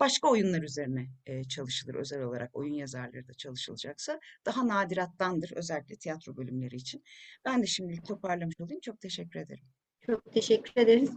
başka 0.00 0.28
oyunlar 0.28 0.62
üzerine 0.62 1.06
e, 1.26 1.44
çalışılır 1.44 1.94
özel 1.94 2.22
olarak 2.22 2.56
oyun 2.56 2.74
yazarları 2.74 3.28
da 3.28 3.34
çalışılacaksa 3.34 4.20
daha 4.46 4.68
nadirattandır 4.68 5.52
özellikle 5.56 5.96
tiyatro 5.96 6.36
bölümleri 6.36 6.76
için. 6.76 7.04
Ben 7.44 7.62
de 7.62 7.66
şimdilik 7.66 8.06
toparlamış 8.06 8.60
olayım. 8.60 8.80
Çok 8.80 9.00
teşekkür 9.00 9.40
ederim. 9.40 9.64
Çok 10.06 10.32
teşekkür 10.32 10.82
ederiz. 10.82 11.10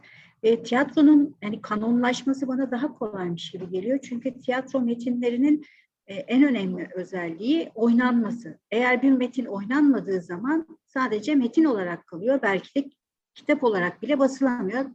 E, 0.43 0.63
tiyatronun 0.63 1.35
yani 1.41 1.61
kanonlaşması 1.61 2.47
bana 2.47 2.71
daha 2.71 2.93
kolaymış 2.93 3.51
gibi 3.51 3.69
geliyor. 3.69 3.99
Çünkü 4.09 4.41
tiyatro 4.41 4.81
metinlerinin 4.81 5.65
e, 6.07 6.15
en 6.15 6.43
önemli 6.43 6.89
özelliği 6.95 7.71
oynanması. 7.75 8.59
Eğer 8.71 9.01
bir 9.01 9.11
metin 9.11 9.45
oynanmadığı 9.45 10.21
zaman 10.21 10.79
sadece 10.85 11.35
metin 11.35 11.63
olarak 11.63 12.07
kalıyor. 12.07 12.39
Belki 12.41 12.75
de 12.75 12.89
kitap 13.35 13.63
olarak 13.63 14.01
bile 14.01 14.19
basılamıyor. 14.19 14.85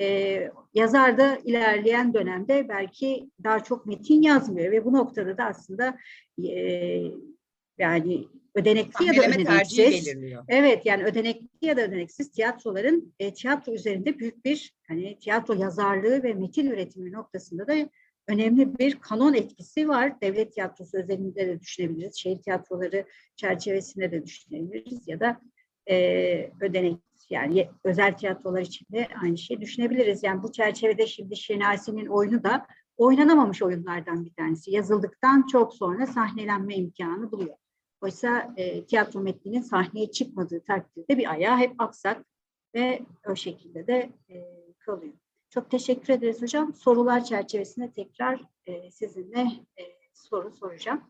E, 0.00 0.50
yazar 0.74 1.18
da 1.18 1.38
ilerleyen 1.44 2.14
dönemde 2.14 2.68
belki 2.68 3.30
daha 3.44 3.64
çok 3.64 3.86
metin 3.86 4.22
yazmıyor 4.22 4.72
ve 4.72 4.84
bu 4.84 4.92
noktada 4.92 5.38
da 5.38 5.44
aslında 5.44 5.98
e, 6.44 7.02
yani 7.78 8.28
ödenekli 8.54 9.04
ya 9.04 9.16
da 9.16 9.28
ödeneksiz. 9.28 10.14
Evet 10.48 10.86
yani 10.86 11.04
ödenekli 11.04 11.48
ya 11.62 11.76
da 11.76 11.82
ödeneksiz 11.82 12.30
tiyatroların 12.30 13.14
e, 13.18 13.34
tiyatro 13.34 13.72
üzerinde 13.72 14.18
büyük 14.18 14.44
bir 14.44 14.74
hani 14.88 15.18
tiyatro 15.18 15.54
yazarlığı 15.54 16.22
ve 16.22 16.34
metin 16.34 16.70
üretimi 16.70 17.12
noktasında 17.12 17.66
da 17.66 17.74
önemli 18.28 18.78
bir 18.78 19.00
kanon 19.00 19.34
etkisi 19.34 19.88
var. 19.88 20.20
Devlet 20.20 20.54
tiyatrosu 20.54 20.98
özelinde 20.98 21.48
de 21.48 21.60
düşünebiliriz. 21.60 22.16
Şehir 22.16 22.42
tiyatroları 22.42 23.04
çerçevesinde 23.36 24.12
de 24.12 24.24
düşünebiliriz 24.24 25.08
ya 25.08 25.20
da 25.20 25.40
e, 25.90 26.50
ödenek 26.60 26.96
yani 27.30 27.70
özel 27.84 28.16
tiyatrolar 28.16 28.60
için 28.60 28.86
de 28.92 29.08
aynı 29.22 29.38
şeyi 29.38 29.60
düşünebiliriz. 29.60 30.22
Yani 30.22 30.42
bu 30.42 30.52
çerçevede 30.52 31.06
şimdi 31.06 31.36
Şenasi'nin 31.36 32.06
oyunu 32.06 32.44
da 32.44 32.66
oynanamamış 32.96 33.62
oyunlardan 33.62 34.24
bir 34.24 34.34
tanesi. 34.34 34.70
Yazıldıktan 34.70 35.46
çok 35.46 35.74
sonra 35.74 36.06
sahnelenme 36.06 36.74
imkanı 36.74 37.32
buluyor. 37.32 37.56
Oysa 38.00 38.54
e, 38.56 38.84
tiyatro 38.84 39.20
metninin 39.20 39.60
sahneye 39.60 40.10
çıkmadığı 40.10 40.64
takdirde 40.64 41.18
bir 41.18 41.30
ayağı 41.30 41.56
hep 41.56 41.74
aksak 41.78 42.24
ve 42.74 43.02
o 43.28 43.36
şekilde 43.36 43.86
de 43.86 44.12
e, 44.28 44.44
kalıyor. 44.78 45.14
Çok 45.50 45.70
teşekkür 45.70 46.12
ederiz 46.12 46.42
hocam. 46.42 46.74
Sorular 46.74 47.24
çerçevesinde 47.24 47.92
tekrar 47.92 48.40
e, 48.66 48.90
sizinle 48.90 49.40
e, 49.78 49.82
soru 50.12 50.52
soracağım. 50.52 51.00